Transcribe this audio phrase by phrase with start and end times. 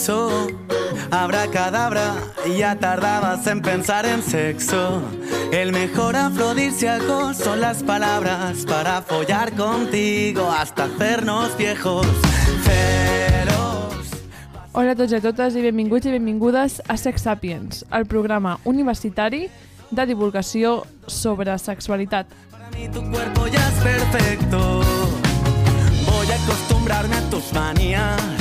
[0.00, 0.46] sexo.
[1.10, 2.14] Abracadabra,
[2.56, 5.02] ya tardabas en pensar en sexo.
[5.52, 12.06] El mejor afrodisíaco son las palabras para follar contigo hasta hacernos viejos.
[12.62, 14.24] Feroz.
[14.72, 18.60] Hola a tots i a totes i benvinguts i benvingudes a Sex Sapiens, el programa
[18.64, 19.48] universitari
[19.90, 22.26] de divulgació sobre sexualitat.
[22.50, 24.80] Para mí tu cuerpo ya es perfecto.
[26.06, 28.39] Voy a acostumbrarme a tus manías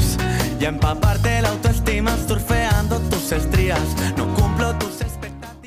[0.59, 3.79] y empaparte la autoestima surfeando tus estrías.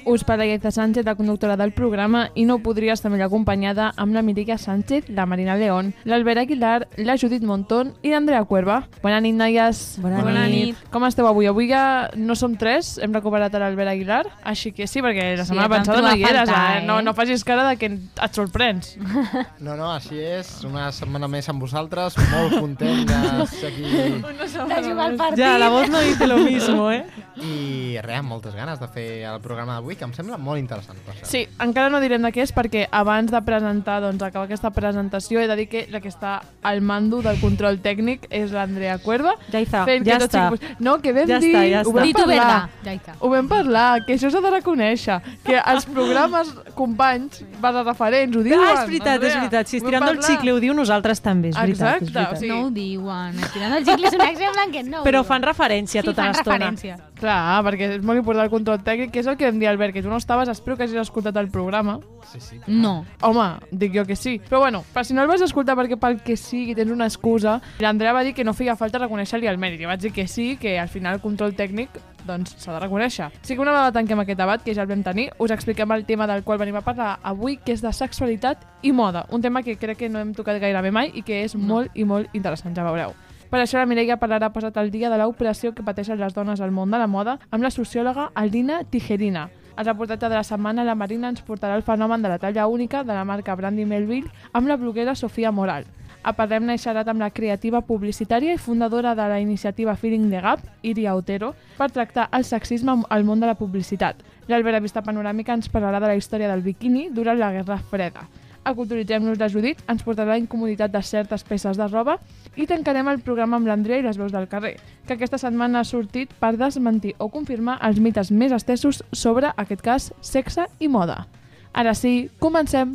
[0.05, 4.15] Us parla Gaita Sánchez, la conductora del programa, i no podria estar millor acompanyada amb
[4.15, 8.83] la Mírica Sánchez, la Marina León, l'Albert Aguilar, la Judit Montón i l'Andrea Cuerva.
[9.03, 9.99] Bona nit, noies.
[10.03, 10.73] Bona Bona nit.
[10.75, 10.83] nit.
[10.91, 11.47] Com esteu avui?
[11.47, 15.45] Avui ja no som tres, hem recuperat a l'Albert Aguilar, així que sí, perquè la
[15.45, 16.87] Sí, setmana et vam passada no hi eres, faltar, eh?
[16.87, 17.03] No, eh?
[17.03, 18.97] no facis cara de que et sorprens.
[19.63, 20.49] No, no, així és.
[20.67, 22.17] Una setmana més amb vosaltres.
[22.33, 23.83] Molt content de ser aquí.
[24.73, 25.39] De jugar al partit.
[25.39, 27.05] Ja, la voz no dice lo mismo, eh?
[27.43, 30.99] I res, amb moltes ganes de fer el programa d'avui, que em sembla molt interessant.
[31.07, 31.27] Per cert.
[31.27, 35.41] Sí, encara no direm de què és perquè abans de presentar, doncs, acabar aquesta presentació,
[35.41, 39.35] he de dir que la que està al mando del control tècnic és l'Andrea Cuerva.
[39.51, 40.49] Ja està, fent ja que tot està.
[40.51, 41.95] pos- No, que vam Ja dir, està, ja ho està.
[42.01, 42.69] vam tu parlar.
[42.85, 43.15] Ja està.
[43.21, 48.43] Ho vam parlar, que això s'ha de reconèixer, que els programes companys, barra referents, ho
[48.43, 48.61] diuen.
[48.61, 49.35] Ah, és veritat, és Andrea.
[49.41, 49.67] veritat.
[49.67, 50.31] Si estirant el parlar.
[50.31, 52.03] xicle ho diu, nosaltres també, és veritat.
[52.03, 52.33] Exacte, és veritat.
[52.33, 53.37] o sigui- No ho diuen.
[53.53, 56.23] Tirant el xicle és un exemple en què no ho Però fan referència sí, tota
[56.23, 56.59] fan l'estona.
[56.59, 56.97] referència.
[57.23, 59.95] Clar, perquè és molt important el control tècnic, que és el que vam dir, Albert,
[59.95, 62.01] que tu no estaves, espero que hagis escoltat el programa.
[62.33, 62.59] Sí, sí.
[62.67, 63.05] No.
[63.23, 64.41] Home, dic jo que sí.
[64.49, 67.61] Però bueno, per si no el vas escoltar perquè pel que sigui tens una excusa,
[67.79, 69.85] l'Andrea va dir que no feia falta reconèixer-li el mèrit.
[69.85, 73.31] I vaig dir que sí, que al final el control tècnic doncs s'ha de reconèixer.
[73.43, 76.05] Sí que una vegada tanquem aquest debat, que ja el vam tenir, us expliquem el
[76.07, 79.27] tema del qual venim a parlar avui, que és de sexualitat i moda.
[79.31, 82.03] Un tema que crec que no hem tocat gairebé mai i que és molt i
[82.05, 83.15] molt interessant, ja veureu.
[83.53, 86.71] Per això la Mireia parlarà passat el dia de l'opressió que pateixen les dones al
[86.73, 89.51] món de la moda amb la sociòloga Aldina Tijerina.
[89.77, 93.03] Al reportatge de la setmana, la Marina ens portarà el fenomen de la talla única
[93.05, 95.85] de la marca Brandy Melville amb la bloguera Sofia Moral.
[96.25, 100.65] A Parlem naixerat amb la creativa publicitària i fundadora de la iniciativa Feeling the Gap,
[100.81, 104.25] Iria Otero, per tractar el sexisme al món de la publicitat.
[104.49, 108.25] L'Albert a Vista Panoràmica ens parlarà de la història del biquini durant la Guerra Freda.
[108.65, 112.19] A Culturitzem-nos la Judit ens portarà la incomoditat de certes peces de roba
[112.55, 115.89] i tancarem el programa amb l'Andrea i les veus del carrer, que aquesta setmana ha
[115.89, 121.25] sortit per desmentir o confirmar els mites més estesos sobre, aquest cas, sexe i moda.
[121.73, 122.95] Ara sí, comencem!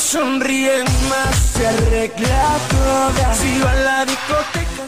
[0.00, 3.34] No sonríen más, se arregla toda.
[3.34, 4.86] Si va a la discoteca.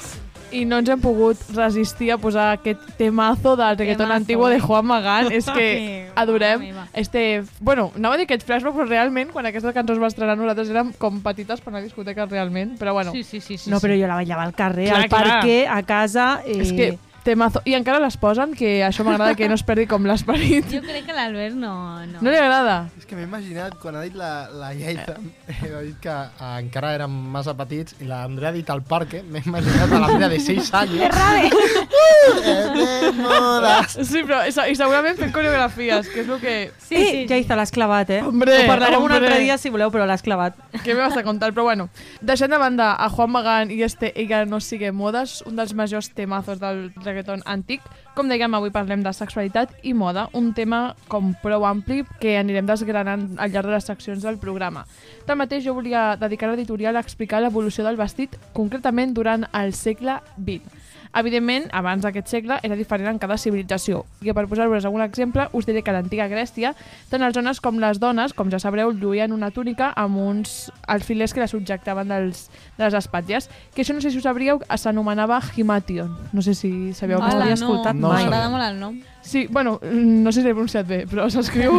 [0.52, 4.58] I no ens hem pogut resistir a posar aquest temazo del reggaeton Temazo, antiguo de?
[4.60, 5.30] Juan Magán.
[5.32, 6.64] És que adorem
[6.94, 7.44] este...
[7.60, 10.72] Bueno, anava a dir aquest flashback, però realment, quan aquesta cançó es va estrenar, nosaltres
[10.72, 12.76] érem com petites per anar a discoteques realment.
[12.80, 13.58] Però bueno, Sí, sí, sí.
[13.58, 15.24] sí No, però jo la ballava al carrer, Clar, al clar.
[15.28, 16.28] parque, a casa...
[16.46, 16.60] Eh...
[16.64, 16.92] és que
[17.24, 17.62] temazo.
[17.64, 20.66] I encara les posen, que això m'agrada que no es perdi com l'esperit.
[20.72, 21.72] Jo crec que l'Albert no...
[22.06, 22.88] No, No li agrada?
[22.98, 25.16] És que m'he imaginat, quan ha dit la, la Lleida,
[25.76, 29.42] ha dit que eh, encara érem massa petits, i l'Andrea ha dit al parque, m'he
[29.46, 31.00] imaginat a l'Andrea de 6 anys.
[32.22, 33.82] Eh, de moda.
[33.88, 36.54] Sí, però i se- i segurament fent coreografies, que és el que...
[36.78, 37.22] Sí, eh, sí.
[37.28, 38.20] ja hizo, l'has clavat, eh?
[38.22, 39.18] Hombre, Ho parlarem un hombre.
[39.26, 40.56] altre dia, si voleu, però l'has clavat.
[40.84, 41.50] Què me vas a contar?
[41.52, 41.88] Però bueno,
[42.20, 46.10] deixant de banda a Juan Magán i este Ella no sigue modes, un dels majors
[46.14, 47.11] temazos del reggaeton
[47.44, 47.82] antic,
[48.14, 52.66] com dèiem, avui parlem de sexualitat i moda, un tema com prou ampli que anirem
[52.66, 54.84] desgranant al llarg de les seccions del programa.
[55.26, 60.81] Tanmateix, jo volia dedicar l'editorial a explicar l'evolució del vestit, concretament durant el segle XX.
[61.14, 64.06] Evidentment, abans d'aquest segle era diferent en cada civilització.
[64.24, 66.72] I per posar-vos algun exemple, us diré que a l'antiga Grècia,
[67.10, 71.34] tant els homes com les dones, com ja sabreu, lluïen una túnica amb uns alfilers
[71.34, 72.46] que la subjectaven dels,
[72.78, 76.16] de les espatlles, que això no sé si ho sabríeu, s'anomenava himation.
[76.32, 77.54] No sé si l'havia Hola, volia.
[77.56, 78.24] no, escoltat No mai.
[78.24, 79.00] M'agrada molt el nom.
[79.22, 81.76] Sí, bueno, no sé si l'he pronunciat bé, però s'escriu...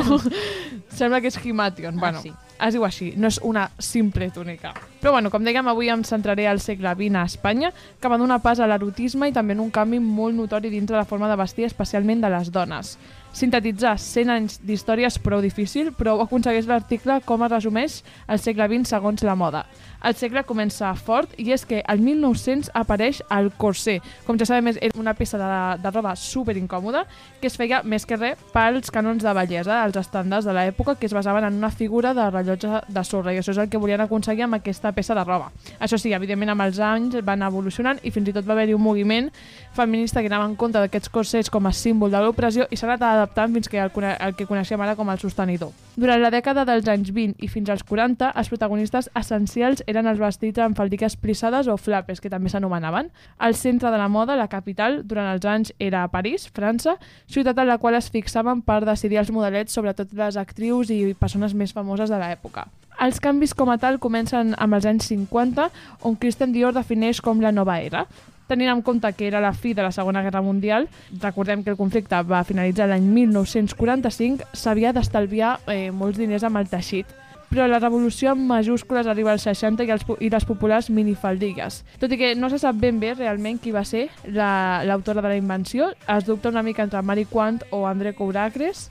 [0.94, 1.98] Sembla que és himation.
[1.98, 2.30] Bueno, sí.
[2.68, 4.74] Es diu així, no és una simple túnica.
[5.02, 8.40] Però bueno, com dèiem, avui em centraré al segle XX a Espanya, que va donar
[8.44, 11.40] pas a l'erotisme i també en un canvi molt notori dins de la forma de
[11.40, 12.98] vestir, especialment de les dones.
[13.34, 17.96] Sintetitzar 100 anys d'història és prou difícil, però ho aconsegueix l'article com es resumeix
[18.30, 19.64] el segle XX segons la moda.
[20.04, 24.02] El segle comença fort i és que al 1900 apareix el corsé.
[24.28, 25.48] Com ja sabem, és una peça de,
[25.82, 27.06] de roba super incòmoda
[27.40, 31.08] que es feia més que res pels canons de bellesa, els estàndards de l'època que
[31.08, 34.04] es basaven en una figura de rellotge de sorra i això és el que volien
[34.04, 35.50] aconseguir amb aquesta peça de roba.
[35.80, 38.84] Això sí, evidentment amb els anys van evolucionant i fins i tot va haver-hi un
[38.84, 39.32] moviment
[39.74, 43.08] feminista que anava en compte d'aquests corsets com a símbol de l'opressió i s'ha anat
[43.24, 45.72] adaptant fins que el, el que coneixem ara com el sostenidor.
[45.96, 50.20] Durant la dècada dels anys 20 i fins als 40, els protagonistes essencials eren els
[50.20, 53.12] vestits amb faldiques plissades o flapes, que també s'anomenaven.
[53.40, 56.98] El centre de la moda, la capital, durant els anys era París, França,
[57.28, 61.54] ciutat en la qual es fixaven per decidir els modelets, sobretot les actrius i persones
[61.54, 62.68] més famoses de l'època.
[63.02, 65.70] Els canvis com a tal comencen amb els anys 50,
[66.06, 68.06] on Christian Dior defineix com la nova era.
[68.54, 70.86] Tenint en compte que era la fi de la Segona Guerra Mundial,
[71.24, 76.70] recordem que el conflicte va finalitzar l'any 1945, s'havia d'estalviar eh, molts diners amb el
[76.70, 77.23] teixit
[77.54, 81.84] però la revolució en majúscules arriba als 60 i, els, i les populars minifaldigues.
[82.02, 85.34] Tot i que no se sap ben bé realment qui va ser l'autora la, de
[85.36, 88.88] la invenció, es dubta una mica entre Marie Quant o André Couracres.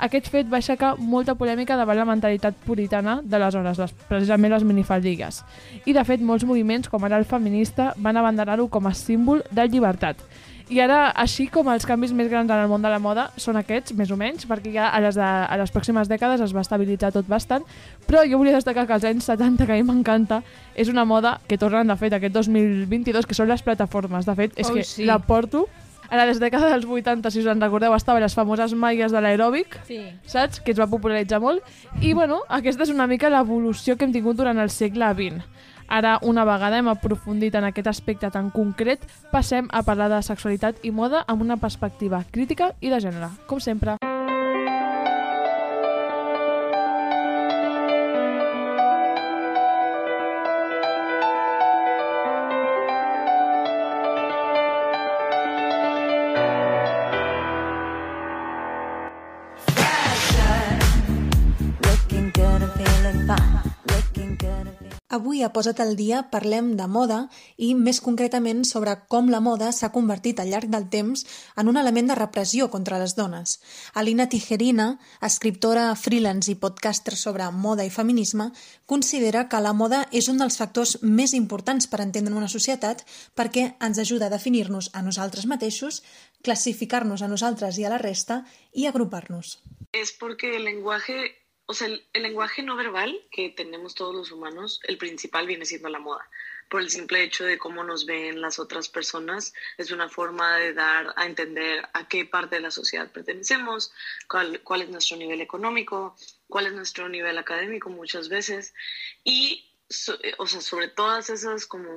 [0.00, 4.52] Aquest fet va aixecar molta polèmica davant la mentalitat puritana de les hores, les, precisament
[4.52, 5.42] les minifaldigues.
[5.84, 9.68] I de fet, molts moviments, com ara el feminista, van abandonar-ho com a símbol de
[9.68, 10.20] llibertat.
[10.68, 13.54] I ara, així com els canvis més grans en el món de la moda són
[13.60, 16.64] aquests, més o menys, perquè ja a les, de, a les pròximes dècades es va
[16.64, 17.62] estabilitzar tot bastant,
[18.08, 20.40] però jo volia destacar que als anys 70, que a mi m'encanta,
[20.74, 24.26] és una moda que tornen, de fet, aquest 2022, que són les plataformes.
[24.26, 25.04] De fet, és Oh, que sí.
[25.06, 25.68] la porto
[26.10, 29.78] a la dècada dels 80, si us en recordeu, estaven les famoses malles de l'aeròbic,
[29.86, 30.00] Sí.
[30.26, 30.60] saps?
[30.60, 31.62] Que es va popularitzar molt.
[32.00, 35.44] I, bueno, aquesta és una mica l'evolució que hem tingut durant el segle XX.
[35.88, 40.82] Ara, una vegada hem aprofundit en aquest aspecte tan concret, passem a parlar de sexualitat
[40.82, 43.96] i moda amb una perspectiva crítica i de gènere, com sempre.
[65.08, 67.18] Avui a Posa't al dia parlem de moda
[67.62, 71.22] i més concretament sobre com la moda s'ha convertit al llarg del temps
[71.62, 73.60] en un element de repressió contra les dones.
[73.94, 74.88] Alina Tijerina,
[75.22, 78.48] escriptora freelance i podcaster sobre moda i feminisme,
[78.84, 83.06] considera que la moda és un dels factors més importants per entendre una societat
[83.38, 86.02] perquè ens ajuda a definir-nos a nosaltres mateixos,
[86.42, 88.42] classificar-nos a nosaltres i a la resta
[88.74, 89.60] i agrupar-nos.
[89.92, 94.80] es porque el lenguaje, o sea, el, lenguaje no verbal que tenemos todos los humanos,
[94.84, 96.28] el principal viene siendo la moda.
[96.68, 100.72] Por el simple hecho de cómo nos ven las otras personas, es una forma de
[100.72, 103.92] dar a entender a qué parte de la sociedad pertenecemos,
[104.28, 106.16] cuál, cuál es nuestro nivel económico,
[106.48, 108.74] cuál es nuestro nivel académico muchas veces.
[109.22, 111.88] Y eh, o sea, sobre todas esas como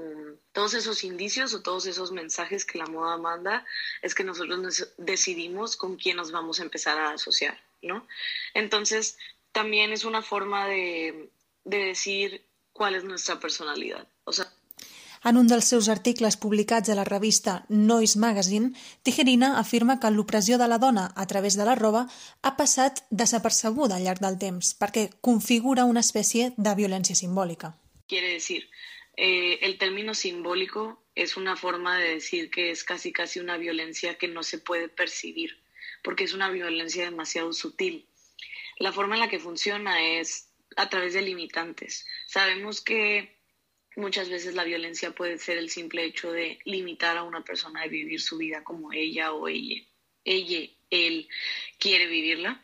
[0.52, 3.66] todos esos indicios o todos esos mensajes que la moda manda,
[4.04, 8.08] es que nosotros nos decidimos con quién nos vamos a empezar a asociar, ¿no?
[8.54, 9.18] Entonces,
[9.52, 11.32] también es una forma de,
[11.64, 14.08] de decir cuál es nuestra personalidad.
[14.24, 14.52] O sea,
[15.22, 18.72] En un dels seus articles publicats a la revista Noise Magazine,
[19.04, 22.08] Tijerina afirma que l'opressió de la dona a través de la roba
[22.42, 27.76] ha passat desapercebuda al llarg del temps, perquè configura una espècie de violència simbòlica.
[28.10, 28.70] quiere decir,
[29.18, 34.18] eh, el término simbólico es una forma de decir que es casi casi una violencia
[34.18, 35.60] que no se puede percibir,
[36.04, 38.08] porque es una violencia demasiado sutil.
[38.80, 42.06] La forma en la que funciona es a través de limitantes.
[42.26, 43.38] Sabemos que
[43.98, 47.90] muchas veces la violencia puede ser el simple hecho de limitar a una persona de
[47.90, 49.84] vivir su vida como ella o ella,
[50.24, 51.28] ella, él
[51.78, 52.64] quiere vivirla.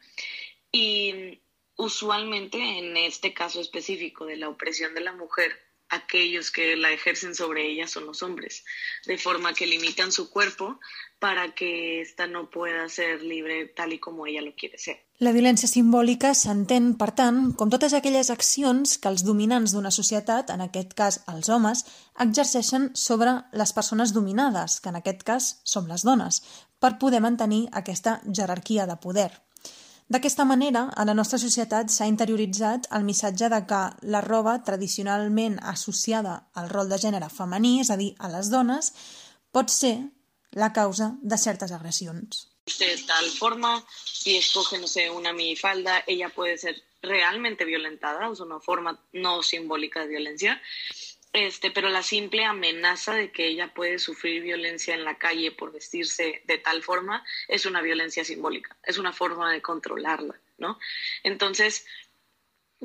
[0.71, 1.41] Y
[1.75, 7.35] usualmente en este caso específico de la opresión de la mujer, aquellos que la ejercen
[7.35, 8.63] sobre ella son los hombres,
[9.05, 10.79] de forma que limitan su cuerpo
[11.19, 15.05] para que ésta no pueda ser libre tal y como ella lo quiere ser.
[15.19, 20.51] La violència simbòlica s'entén, per tant, com totes aquelles accions que els dominants d'una societat,
[20.51, 21.85] en aquest cas els homes,
[22.19, 26.41] exerceixen sobre les persones dominades, que en aquest cas som les dones,
[26.83, 29.31] per poder mantenir aquesta jerarquia de poder.
[30.05, 33.81] D'aquesta manera, a la nostra societat s'ha interioritzat el missatge de que
[34.15, 38.91] la roba tradicionalment associada al rol de gènere femení, és a dir, a les dones,
[39.51, 39.95] pot ser
[40.51, 42.45] la causa de certes agressions.
[42.79, 48.35] de tal forma, si escoge, no sé, una minifalda, ella puede ser realmente violentada, o
[48.35, 50.61] sea, una forma no simbólica de violencia.
[51.35, 55.73] Este, pero la simple amenaza de que ella puede sufrir violencia en la calle por
[55.73, 60.79] vestirse de tal forma es una violencia simbólica, es una forma de controlarla, ¿no?
[61.23, 61.85] Entonces,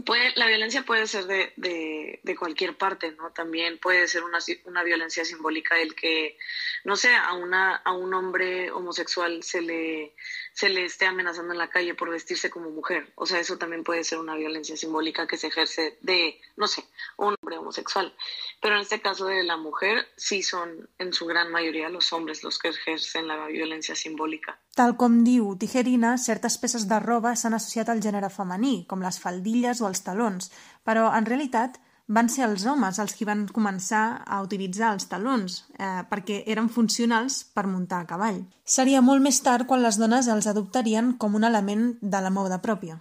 [0.05, 3.31] puede, la violencia puede ser de, de, de cualquier parte, ¿no?
[3.31, 6.37] También puede ser una, una violencia simbólica el que,
[6.85, 10.15] no sé, a, una, a un hombre homosexual se le,
[10.53, 13.13] se le esté amenazando en la calle por vestirse como mujer.
[13.17, 16.85] O sea, eso también puede ser una violencia simbólica que se ejerce de, no sé,
[17.17, 18.15] un hombre homosexual.
[18.61, 22.43] Pero en este caso de la mujer, sí son en su gran mayoría los hombres
[22.45, 24.59] los que ejercen la violencia simbólica.
[24.77, 29.19] Tal com diu Tijerina, certes peces de roba s'han associat al gènere femení, com les
[29.19, 30.51] faldilles o els talons,
[30.85, 35.61] però en realitat van ser els homes els qui van començar a utilitzar els talons,
[35.79, 38.43] eh, perquè eren funcionals per muntar a cavall.
[38.65, 42.59] Seria molt més tard quan les dones els adoptarien com un element de la moda
[42.59, 42.99] pròpia.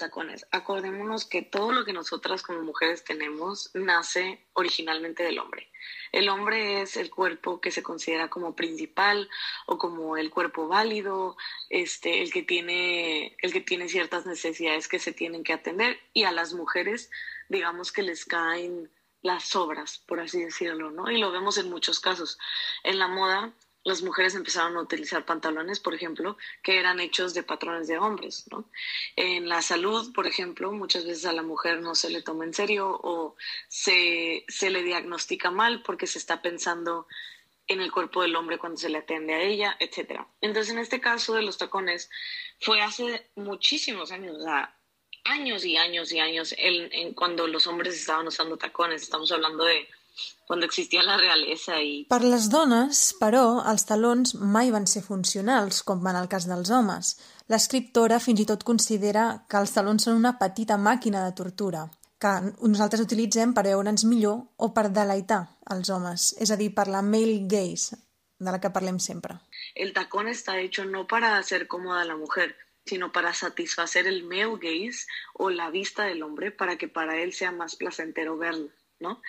[0.00, 0.46] Tacones.
[0.50, 5.70] Acordémonos que todo lo que nosotras como mujeres tenemos nace originalmente del hombre.
[6.10, 9.30] El hombre es el cuerpo que se considera como principal
[9.66, 11.36] o como el cuerpo válido,
[11.68, 16.24] este, el que tiene, el que tiene ciertas necesidades que se tienen que atender y
[16.24, 17.10] a las mujeres,
[17.48, 18.90] digamos que les caen
[19.22, 21.10] las sobras, por así decirlo, ¿no?
[21.10, 22.38] Y lo vemos en muchos casos.
[22.82, 23.52] En la moda,
[23.84, 28.44] las mujeres empezaron a utilizar pantalones, por ejemplo, que eran hechos de patrones de hombres,
[28.50, 28.70] ¿no?
[29.16, 32.52] En la salud, por ejemplo, muchas veces a la mujer no se le toma en
[32.54, 33.36] serio o
[33.68, 37.06] se, se le diagnostica mal porque se está pensando
[37.68, 40.26] en el cuerpo del hombre cuando se le atiende a ella, etcétera.
[40.40, 42.10] Entonces, en este caso de los tacones,
[42.58, 44.76] fue hace muchísimos años, o sea,
[45.24, 49.02] años y años y años, el- en cuando los hombres estaban usando tacones.
[49.02, 49.88] Estamos hablando de
[50.46, 55.84] cuando existía la realeza y Per les dones, però, els talons mai van ser funcionals,
[55.86, 57.14] com en el cas dels homes.
[57.48, 61.84] L'escriptora fins i tot considera que els talons són una petita màquina de tortura,
[62.18, 62.32] que
[62.66, 67.02] nosaltres utilitzem per veure'ns millor o per deleitar els homes, és a dir, per la
[67.02, 67.96] male gaze,
[68.40, 69.38] de la que parlem sempre.
[69.74, 74.24] el tacón está hecho no para hacer cómoda a la mujer, sino para satisfacer el
[74.24, 78.70] male gaze o la vista del hombre para que para él sea más placentero verlo,
[79.00, 79.20] ¿no?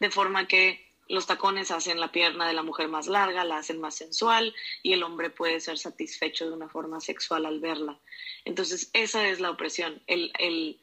[0.00, 3.80] De forma que los tacones hacen la pierna de la mujer más larga, la hacen
[3.80, 7.98] más sensual y el hombre puede ser satisfecho de una forma sexual al verla.
[8.44, 10.80] Entonces, esa es la opresión, el, el,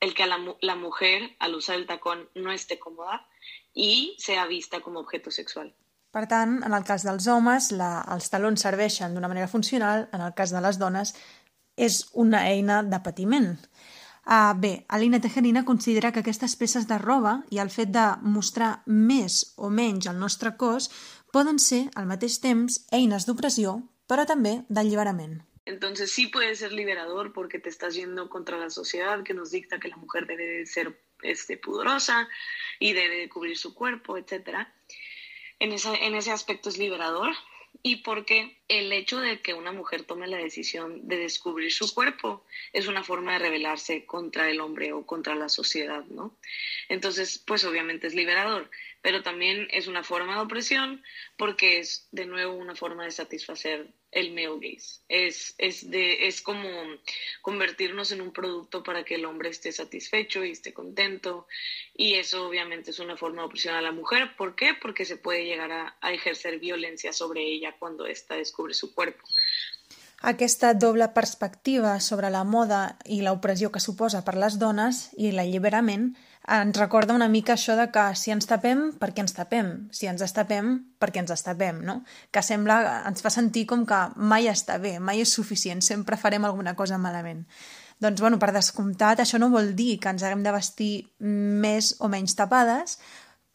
[0.00, 3.28] el que la, la mujer, al usar el tacón, no esté cómoda
[3.74, 5.74] y sea vista como objeto sexual.
[6.16, 10.22] Per tant, en el cas dels homes, la, els talons serveixen d'una manera funcional, en
[10.24, 11.12] el cas de les dones,
[11.76, 13.50] és una eina de patiment.
[14.26, 18.70] Uh, bé, Alina Tejerina considera que aquestes peces de roba i el fet de mostrar
[18.86, 20.88] més o menys el nostre cos
[21.30, 23.76] poden ser, al mateix temps, eines d'opressió,
[24.10, 25.38] però també d'alliberament.
[25.64, 29.78] Entonces sí puede ser liberador porque te estás yendo contra la sociedad que nos dicta
[29.78, 32.28] que la mujer debe de ser este, pudorosa
[32.80, 34.66] y debe de cubrir su cuerpo, etc.
[35.60, 37.32] En, esa, en ese aspecto es liberador
[37.82, 42.44] y porque el hecho de que una mujer tome la decisión de descubrir su cuerpo
[42.72, 46.36] es una forma de rebelarse contra el hombre o contra la sociedad, ¿no?
[46.88, 48.70] Entonces, pues obviamente es liberador,
[49.02, 51.02] pero también es una forma de opresión
[51.36, 55.00] porque es de nuevo una forma de satisfacer el male gaze.
[55.08, 56.68] Es, es, de, es como
[57.42, 61.46] convertirnos en un producto para que el hombre esté satisfecho y esté contento.
[61.94, 64.36] Y eso obviamente es una forma de opresión a la mujer.
[64.36, 64.74] ¿Por qué?
[64.80, 69.26] Porque se puede llegar a, ejercer violencia sobre ella cuando ésta descubre su cuerpo.
[70.22, 76.14] Aquesta doble perspectiva sobre la moda i l'opressió que suposa per les dones i l'alliberament
[76.46, 79.72] ens recorda una mica això de que si ens tapem, per què ens tapem?
[79.90, 82.00] Si ens estapem, per què ens estapem, no?
[82.30, 86.46] Que sembla, ens fa sentir com que mai està bé, mai és suficient, sempre farem
[86.46, 87.42] alguna cosa malament.
[87.98, 92.10] Doncs, bueno, per descomptat, això no vol dir que ens haguem de vestir més o
[92.12, 92.98] menys tapades,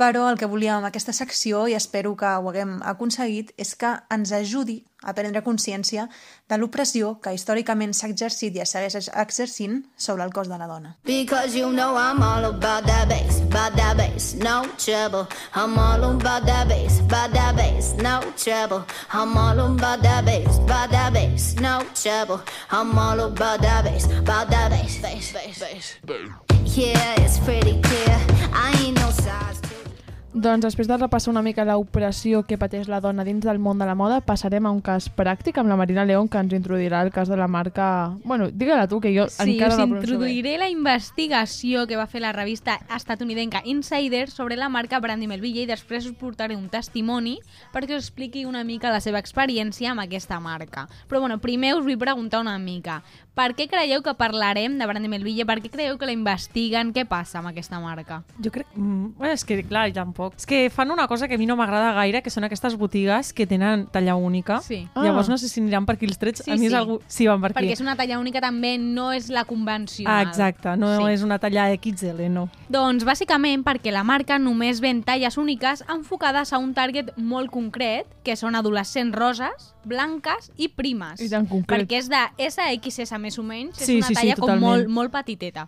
[0.02, 3.92] però el que volíem amb aquesta secció, i espero que ho haguem aconseguit, és que
[4.10, 6.08] ens ajudi a prendre consciència
[6.50, 10.68] de l'opressió que històricament s'ha exercit i es segueix exercint sobre el cos de la
[10.70, 10.96] dona.
[11.06, 15.28] Because you know I'm all about that bass, about that bass, no trouble.
[15.54, 18.84] I'm all about that bass, about that bass, no trouble.
[19.14, 22.42] I'm all about that bass, about that bass, no trouble.
[22.72, 25.98] I'm all about that bass, about that bass, bass, bass, bass.
[26.78, 28.18] Yeah, it's pretty clear.
[28.54, 29.61] I ain't no size.
[30.34, 33.86] Doncs després de repassar una mica l'opressió que pateix la dona dins del món de
[33.86, 37.12] la moda, passarem a un cas pràctic amb la Marina León, que ens introduirà el
[37.12, 38.16] cas de la marca...
[38.24, 42.08] Bueno, digue-la tu, que jo Sí, encara no la pronuncio introduiré la investigació que va
[42.08, 46.70] fer la revista estatunidenca Insider sobre la marca Brandy Melville i després us portaré un
[46.72, 47.42] testimoni
[47.76, 50.88] perquè us expliqui una mica la seva experiència amb aquesta marca.
[51.12, 53.02] Però bueno, primer us vull preguntar una mica.
[53.32, 55.46] Per què creieu que parlarem de Brandy Melville?
[55.48, 56.90] Per què creieu que la investiguen?
[56.92, 58.18] Què passa amb aquesta marca?
[58.44, 58.68] Jo crec...
[58.76, 60.36] Mm, és que, clar, tampoc.
[60.36, 63.32] És que fan una cosa que a mi no m'agrada gaire, que són aquestes botigues
[63.32, 64.60] que tenen talla única.
[64.66, 64.82] Sí.
[64.94, 65.06] Ah.
[65.06, 66.44] Llavors no sé si aniran per aquí els trets.
[66.44, 66.78] Sí, a mi és sí.
[66.82, 67.00] algú...
[67.08, 67.62] Sí, van per aquí.
[67.62, 70.28] Perquè és una talla única també, no és la Ah, convencional.
[70.28, 71.14] exacte, no Sí.
[71.14, 72.50] és una talla XL, no.
[72.68, 78.06] Doncs bàsicament perquè la marca només ven talles úniques enfocades a un target molt concret,
[78.24, 81.20] que són adolescents roses, blanques i primes.
[81.22, 81.80] I tan concret.
[81.88, 84.68] Perquè és de SXS més o menys, Sí, és una sí, sí, talla com totalment.
[84.68, 85.68] molt, molt petiteta.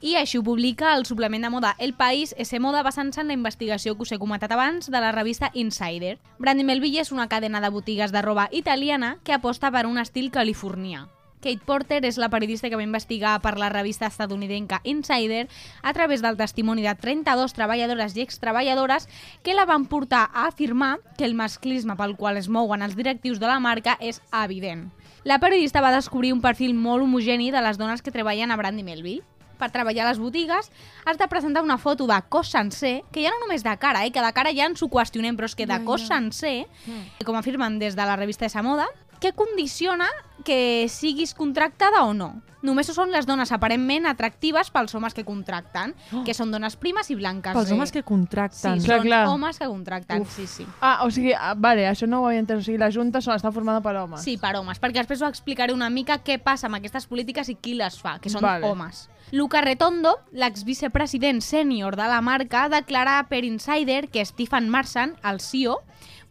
[0.00, 3.34] I així ho publica el suplement de moda El País, S Moda, basant-se en la
[3.34, 6.20] investigació que us he comentat abans de la revista Insider.
[6.38, 10.30] Brandy Melville és una cadena de botigues de roba italiana que aposta per un estil
[10.30, 11.08] californià.
[11.40, 15.46] Kate Porter és la periodista que va investigar per la revista estadounidenca Insider
[15.82, 19.08] a través del testimoni de 32 treballadores i extreballadores
[19.42, 23.38] que la van portar a afirmar que el masclisme pel qual es mouen els directius
[23.38, 24.88] de la marca és evident.
[25.24, 28.82] La periodista va descobrir un perfil molt homogeni de les dones que treballen a Brandy
[28.82, 29.24] Melville.
[29.58, 30.70] Per treballar a les botigues
[31.04, 34.12] has de presentar una foto de cos sencer, que ja no només de cara, eh,
[34.14, 36.68] que de cara ja ens ho qüestionem, però és que de cos sencer,
[37.26, 38.86] com afirmen des de la revista Esa Moda,
[39.20, 40.06] què condiciona
[40.44, 42.36] que siguis contractada o no?
[42.60, 45.92] Només ho són les dones aparentment atractives pels homes que contracten,
[46.26, 47.54] que són dones primes i blanques.
[47.54, 47.74] Pels eh?
[47.76, 48.80] homes que contracten.
[48.80, 49.20] Sí, Clar, són clar.
[49.30, 50.66] homes que contracten, sí, sí.
[50.80, 52.58] Ah, o sigui, ah, vale, això no ho havia entès.
[52.58, 54.24] O sigui, la Junta so- està formada per homes.
[54.26, 57.54] Sí, per homes, perquè després ho explicaré una mica què passa amb aquestes polítiques i
[57.54, 58.66] qui les fa, que són Vale.
[58.66, 59.06] homes.
[59.30, 65.82] Luca Retondo, l'exvicepresident sènior de la marca, declara per Insider que Stephen Marsan, el CEO,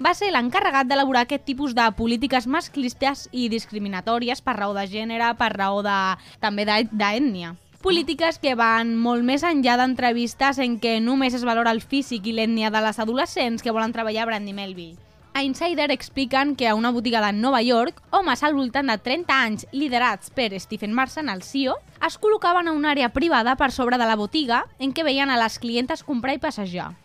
[0.04, 5.32] va ser l'encarregat d'elaborar aquest tipus de polítiques masclistes i discriminatòries per raó de gènere,
[5.40, 5.98] per raó de,
[6.40, 7.56] també d'ètnia.
[7.82, 12.34] Polítiques que van molt més enllà d'entrevistes en què només es valora el físic i
[12.34, 14.98] l'ètnia de les adolescents que volen treballar a Brandy Melville.
[15.38, 19.34] A Insider expliquen que a una botiga de Nova York, homes al voltant de 30
[19.34, 24.02] anys liderats per Stephen Marsan, el CEO, es col·locaven a una àrea privada per sobre
[24.02, 26.96] de la botiga en què veien a les clientes comprar i passejar.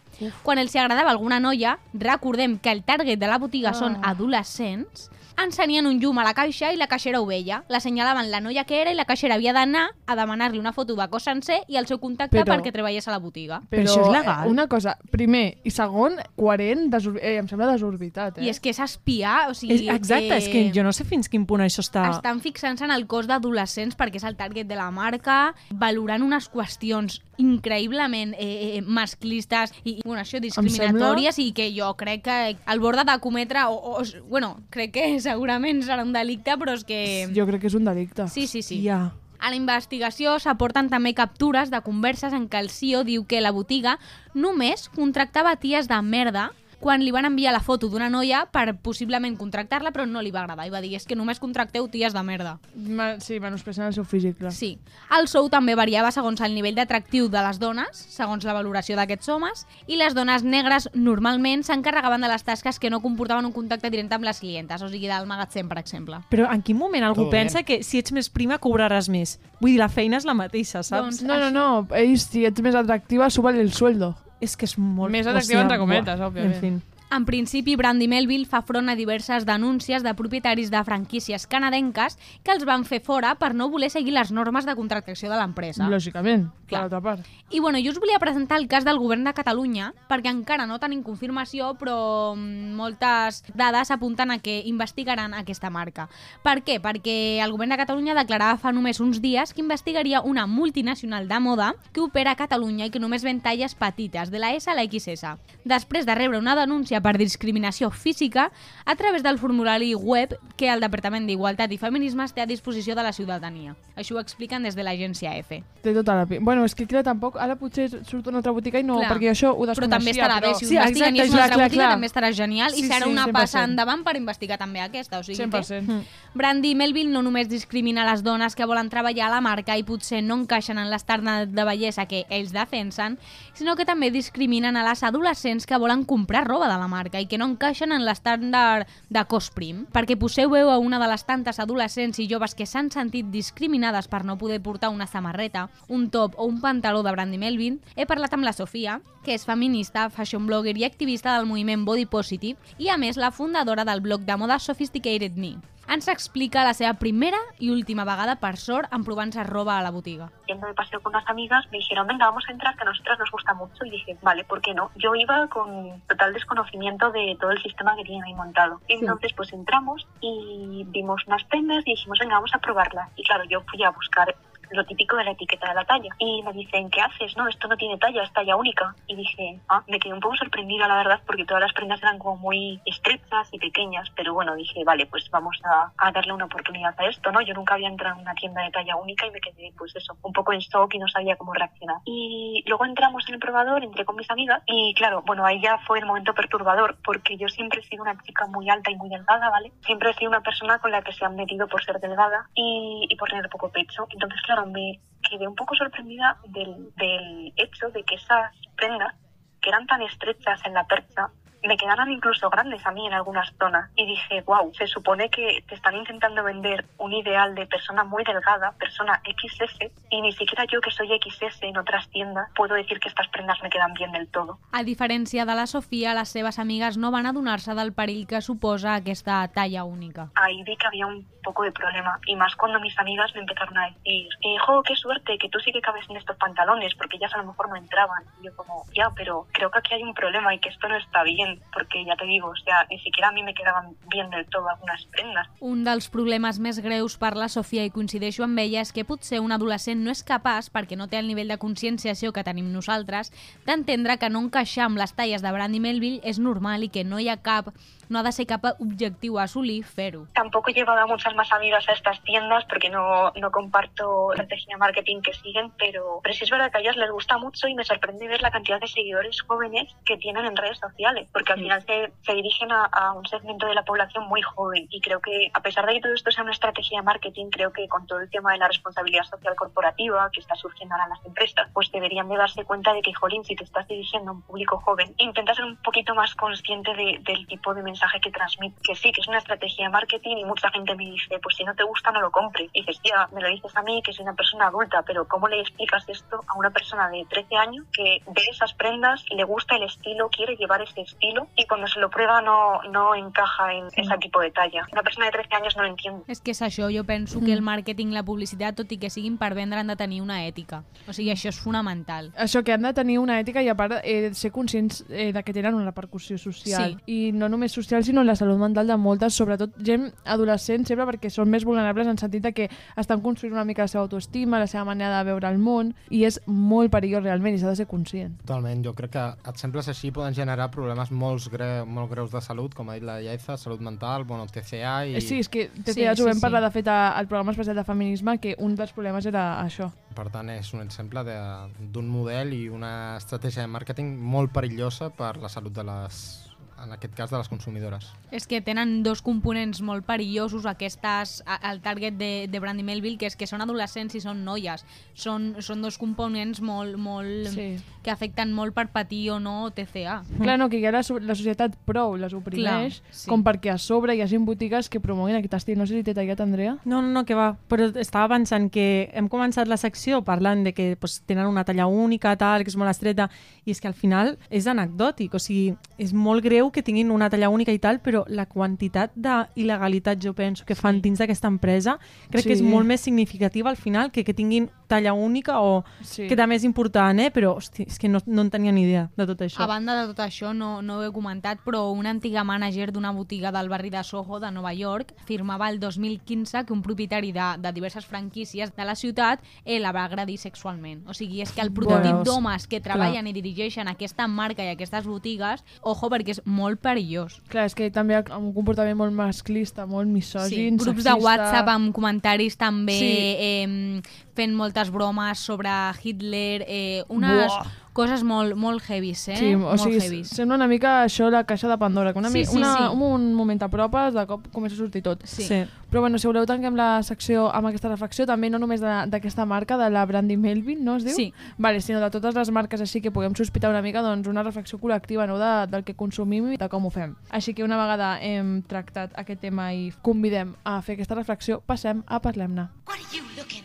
[0.42, 5.11] Quan els agradava alguna noia, recordem que el target de la botiga són adolescents,
[5.42, 7.62] encenien un llum a la caixa i la caixera ho veia.
[7.73, 10.95] La senyalaven la noia que era i la caixera havia d'anar a demanar-li una foto
[10.95, 13.62] de cos sencer i el seu contacte Però- perquè treballés a la botiga.
[13.71, 14.47] Però, això és legal?
[14.47, 17.19] eh, Una cosa, primer i segon, coherent, desor...
[17.23, 18.45] eh, em sembla desorbitat, eh?
[18.45, 19.88] I és que és espiar, o sigui...
[19.88, 22.11] És, exacte, és que jo no sé fins quin punt això està...
[22.11, 26.50] estan fixant-se en el cos d'adolescents perquè és el target de la marca, valorant unes
[26.52, 32.38] qüestions increïblement eh, eh, masclistes i, i bueno, això, discriminatòries i que jo crec que
[32.66, 36.85] al bord de cometre, o, o, bueno, crec que segurament serà un delicte, però és
[36.85, 37.02] que...
[37.35, 38.28] Jo crec que és un delicte.
[38.33, 38.83] Sí, sí, sí.
[38.85, 39.12] Ja.
[39.42, 43.50] A la investigació s'aporten també captures de converses en què el CEO diu que la
[43.50, 43.96] botiga
[44.35, 46.52] només contractava ties de merda
[46.83, 50.40] quan li van enviar la foto d'una noia per possiblement contractar-la, però no li va
[50.42, 50.66] agradar.
[50.66, 52.57] I va dir, és que només contracteu ties de merda.
[52.75, 54.51] Ma sí, menospreciant el seu físic, clar.
[54.53, 54.73] Sí.
[55.16, 59.31] El sou també variava segons el nivell d'atractiu de les dones, segons la valoració d'aquests
[59.31, 63.90] homes, i les dones negres normalment s'encarregaven de les tasques que no comportaven un contacte
[63.90, 66.18] directe amb les clientes, o sigui, del magatzem, per exemple.
[66.35, 69.38] Però en quin moment algú Todo pensa que si ets més prima cobraràs més?
[69.61, 71.23] Vull dir, la feina és la mateixa, saps?
[71.23, 71.87] Doncs- No, no, no.
[71.95, 74.16] Ells, si ets més atractiva, súbale el sueldo.
[74.42, 75.12] És que és molt...
[75.14, 76.57] Més sigui, entre cometes, òbviament.
[76.57, 76.81] En fin.
[77.14, 82.55] En principi, Brandy Melville fa front a diverses denúncies de propietaris de franquícies canadenques que
[82.55, 85.90] els van fer fora per no voler seguir les normes de contractació de l'empresa.
[85.92, 86.87] Lògicament, Clar.
[86.87, 87.27] l'altra part.
[87.53, 90.79] I bueno, jo us volia presentar el cas del govern de Catalunya, perquè encara no
[90.81, 96.09] tenim confirmació, però mm, moltes dades apunten a que investigaran aquesta marca.
[96.40, 96.79] Per què?
[96.81, 101.40] Perquè el govern de Catalunya declarava fa només uns dies que investigaria una multinacional de
[101.44, 104.79] moda que opera a Catalunya i que només ven talles petites, de la S a
[104.81, 105.37] la XS.
[105.68, 108.50] Després de rebre una denúncia per discriminació física
[108.84, 113.02] a través del formulari web que el Departament d'Igualtat i Feminismes té a disposició de
[113.02, 113.74] la ciutadania.
[113.96, 115.62] Això ho expliquen des de l'agència EFE.
[115.82, 116.26] Té tota la...
[116.26, 117.36] pi- Bueno, és que clar, tampoc...
[117.42, 118.98] Ara potser surt una altra botiga i no...
[119.00, 119.10] Clar.
[119.12, 119.98] perquè això ho Però desconeixia.
[119.98, 121.92] també estarà bé, si ho Sí, investiguen i exacte, és una altra clar, botiga, clar.
[121.96, 123.32] també estarà genial Sí, i serà sí, una 100%.
[123.32, 125.18] passa endavant per investigar també aquesta.
[125.18, 125.86] O sigui 100%.
[125.86, 129.82] que Brandy Melville no només discrimina les dones que volen treballar a la marca i
[129.84, 133.18] potser no encaixen en l'estàndard de bellesa que ells defensen,
[133.54, 137.28] sinó que també discriminen a les adolescents que volen comprar roba de la marca i
[137.31, 139.87] que no encaixen en l'estàndard de cos prim.
[139.94, 144.11] Perquè poseu veu a una de les tantes adolescents i joves que s'han sentit discriminades
[144.12, 148.07] per no poder portar una samarreta, un top o un pantaló de Brandy Melville, he
[148.07, 152.59] parlat amb la Sofia, que és feminista, fashion blogger i activista del moviment Body Positive
[152.78, 155.57] i, a més, la fundadora del blog de moda Sophisticated Me.
[155.92, 159.90] Ens explica la seva primera i última vegada, per sort, en provant-se roba a la
[159.90, 160.31] botiga.
[160.46, 163.18] yendo de paseo con unas amigas, me dijeron, venga, vamos a entrar, que a nosotras
[163.18, 163.85] nos gusta mucho.
[163.85, 164.90] Y dije, vale, ¿por qué no?
[164.96, 168.81] Yo iba con total desconocimiento de todo el sistema que tienen ahí montado.
[168.88, 173.09] Entonces, pues entramos y vimos unas prendas y dijimos, venga, vamos a probarlas.
[173.16, 174.35] Y claro, yo fui a buscar
[174.72, 176.11] lo típico de la etiqueta de la talla.
[176.18, 177.37] Y me dicen, ¿qué haces?
[177.37, 178.94] No, esto no tiene talla, es talla única.
[179.06, 182.18] Y dije, ah, me quedé un poco sorprendida, la verdad, porque todas las prendas eran
[182.18, 184.11] como muy estrechas y pequeñas.
[184.16, 187.40] Pero bueno, dije, vale, pues vamos a, a darle una oportunidad a esto, ¿no?
[187.40, 190.16] Yo nunca había entrado en una tienda de talla única y me quedé, pues eso,
[190.22, 191.96] un poco en shock y no sabía cómo reaccionar.
[192.04, 195.78] Y luego entramos en el probador, entré con mis amigas y claro, bueno, ahí ya
[195.87, 199.08] fue el momento perturbador porque yo siempre he sido una chica muy alta y muy
[199.08, 199.72] delgada, ¿vale?
[199.85, 203.06] Siempre he sido una persona con la que se han metido por ser delgada y,
[203.08, 204.06] y por tener poco pecho.
[204.11, 209.14] Entonces, claro, me quedé un poco sorprendida del, del hecho de que esas prendas,
[209.61, 211.31] que eran tan estrechas en la percha,
[211.68, 213.90] me quedaran incluso grandes a mí en algunas zonas.
[213.96, 218.25] Y dije, wow, se supone que te están intentando vender un ideal de persona muy
[218.25, 223.01] delgada, persona XS, y ni siquiera yo que soy XS en otras tiendas puedo decir
[223.01, 224.59] que estas prendas me quedan bien del todo.
[224.72, 228.94] A diferència de la Sofia, les seves amigues no van adonar-se del perill que suposa
[228.94, 230.31] aquesta talla única.
[230.35, 233.77] ahí vi que había un poco de problema y más cuando mis amigas me empezaron
[233.77, 237.35] a decir hijo qué suerte que tú sí que cabes en estos pantalones porque ellas
[237.35, 240.14] a lo mejor no entraban y yo como ya pero creo que aquí hay un
[240.14, 243.28] problema y que esto no está bien porque ya te digo o sea ni siquiera
[243.28, 245.48] a mí me quedaban bien del todo algunas prendas.
[245.60, 249.40] Un dels problemes més greus per la Sofia, i coincideixo amb ella, és que potser
[249.40, 253.32] un adolescent no és capaç, perquè no té el nivell de conscienciació que tenim nosaltres,
[253.66, 257.20] d'entendre que no encaixar amb les talles de Brandy Melville és normal i que no
[257.20, 257.72] hi ha cap,
[258.12, 260.27] no ha de ser cap objectiu a assolir fer-ho.
[260.35, 264.42] tampoco he llevado a muchas más amigas a estas tiendas porque no, no comparto la
[264.42, 267.66] estrategia marketing que siguen, pero, pero sí es verdad que a ellas les gusta mucho
[267.68, 271.53] y me sorprende ver la cantidad de seguidores jóvenes que tienen en redes sociales, porque
[271.55, 275.01] al final se, se dirigen a, a un segmento de la población muy joven y
[275.01, 277.88] creo que a pesar de que todo esto sea una estrategia de marketing, creo que
[277.88, 281.25] con todo el tema de la responsabilidad social corporativa que está surgiendo ahora en las
[281.25, 284.42] empresas, pues deberían de darse cuenta de que, jolín, si te estás dirigiendo a un
[284.42, 288.76] público joven, intenta ser un poquito más consciente de- del tipo de mensaje que transmite,
[288.82, 291.64] que sí, que es una estrategia de marketing y mucha gente me dice, pues si
[291.64, 292.70] no te gusta no lo compres.
[292.72, 295.48] Y dices, tía, me lo dices a mí que soy una persona adulta, pero ¿cómo
[295.48, 299.76] le explicas esto a una persona de 13 años que ve esas prendas, le gusta
[299.76, 303.86] el estilo, quiere llevar ese estilo y cuando se lo prueba no, no encaja en
[303.96, 304.86] ese tipo de talla?
[304.92, 306.24] Una persona de 13 años no lo entiende.
[306.32, 309.36] És que és això, jo penso que el màrqueting, la publicitat, tot i que siguin
[309.40, 310.82] per vendre, han de tenir una ètica.
[311.06, 312.30] O sigui, això és fonamental.
[312.40, 315.42] Això que han de tenir una ètica i a part eh, ser conscients eh, de
[315.42, 316.96] que tenen una repercussió social.
[317.06, 321.05] I no només social, sinó en la salut mental de moltes, sobretot gent adolescent, sempre
[321.05, 324.59] perquè són més vulnerables en sentit de que estan construint una mica la seva autoestima,
[324.59, 327.76] la seva manera de veure el món, i és molt perillós realment i s'ha de
[327.76, 328.38] ser conscient.
[328.46, 332.72] Totalment, jo crec que exemples així poden generar problemes molt, gre molt greus de salut,
[332.74, 335.20] com ha dit la Iaiza, salut mental, bueno, TCA i...
[335.20, 336.40] Sí, és que TCA Sí, sí, ho sí, vam sí.
[336.40, 339.90] parlar de fet al programa especial de feminisme que un dels problemes era això.
[340.14, 345.11] Per tant, és un exemple de- d'un model i una estratègia de màrqueting molt perillosa
[345.11, 346.51] per la salut de les,
[346.83, 348.09] en aquest cas, de les consumidores.
[348.35, 353.29] És que tenen dos components molt perillosos aquestes, el target de, de Brandy Melville, que
[353.31, 354.83] és que són adolescents i són noies.
[355.14, 357.77] Són, són dos components molt, molt Sí.
[358.03, 360.23] que afecten molt per patir o no TCA.
[360.40, 363.29] Clar, no, que ja la, la societat prou les oprimeix, Clar, sí.
[363.31, 365.79] com perquè a sobre hi hagi botigues que promoguin aquest estil.
[365.79, 366.79] No sé si t'he tallat, Andrea.
[366.85, 367.53] No, no, no, que va.
[367.71, 371.87] Però estava pensant que hem començat la secció parlant de que pues, tenen una talla
[371.87, 373.29] única, tal, que és molt estreta,
[373.64, 375.35] i és que al final és anecdòtic.
[375.38, 379.12] O sigui, és molt greu que tinguin una talla única i tal, però la quantitat
[379.14, 381.98] d'il·legalitat, jo penso, que fan dins d'aquesta empresa,
[382.30, 382.64] crec que és Sí.
[382.64, 386.28] molt més significativa al final que que tinguin talla única o Sí.
[386.28, 387.30] que també és important, eh?
[387.32, 389.61] Però, hosti, és que no, no en tenia ni idea de tot això.
[389.62, 393.11] A banda de tot això, no, no ho he comentat, però una antiga mànager d'una
[393.11, 397.56] botiga del barri de Soho, de Nova York, afirmava el 2015 que un propietari de,
[397.58, 401.06] de diverses franquícies de la ciutat eh, la va agredir sexualment.
[401.08, 402.24] O sigui, és que el prototip Veus?
[402.24, 407.40] d'homes que treballen i dirigeixen aquesta marca i aquestes botigues, ojo, perquè és molt perillós.
[407.48, 411.14] Clar, és que també amb un comportament molt masclista, molt misògin, grups sexista...
[411.16, 413.37] de WhatsApp amb comentaris també Sí.
[413.38, 414.03] eh,
[414.35, 415.70] fent moltes bromes sobre
[416.03, 417.82] Hitler, eh, unes Buah.
[417.92, 419.37] Coses molt, molt heavies, eh?
[419.37, 420.28] Sí, o molt sigui, heavies.
[420.28, 422.96] sembla una mica això la caixa de Pandora, que una, Sí, mi- sí, una, sí.
[422.96, 425.20] un moment t'apropes, de cop comença a sortir tot.
[425.24, 425.42] Sí.
[425.42, 425.64] Sí.
[425.92, 429.44] Però bueno, si voleu tanquem la secció amb aquesta reflexió, també no només de- d'aquesta
[429.44, 431.14] marca, de la Brandy Melville, no es diu?
[431.14, 431.35] Sí.
[431.59, 434.78] Vale, sinó de totes les marques així que puguem sospitar una mica, doncs una reflexió
[434.81, 435.38] col·lectiva no?
[435.38, 437.14] de, del que consumim i de com ho fem.
[437.31, 442.02] Així que una vegada hem tractat aquest tema i convidem a fer aquesta reflexió, passem
[442.07, 442.68] a Parlem-ne.
[442.88, 443.62] What are you looking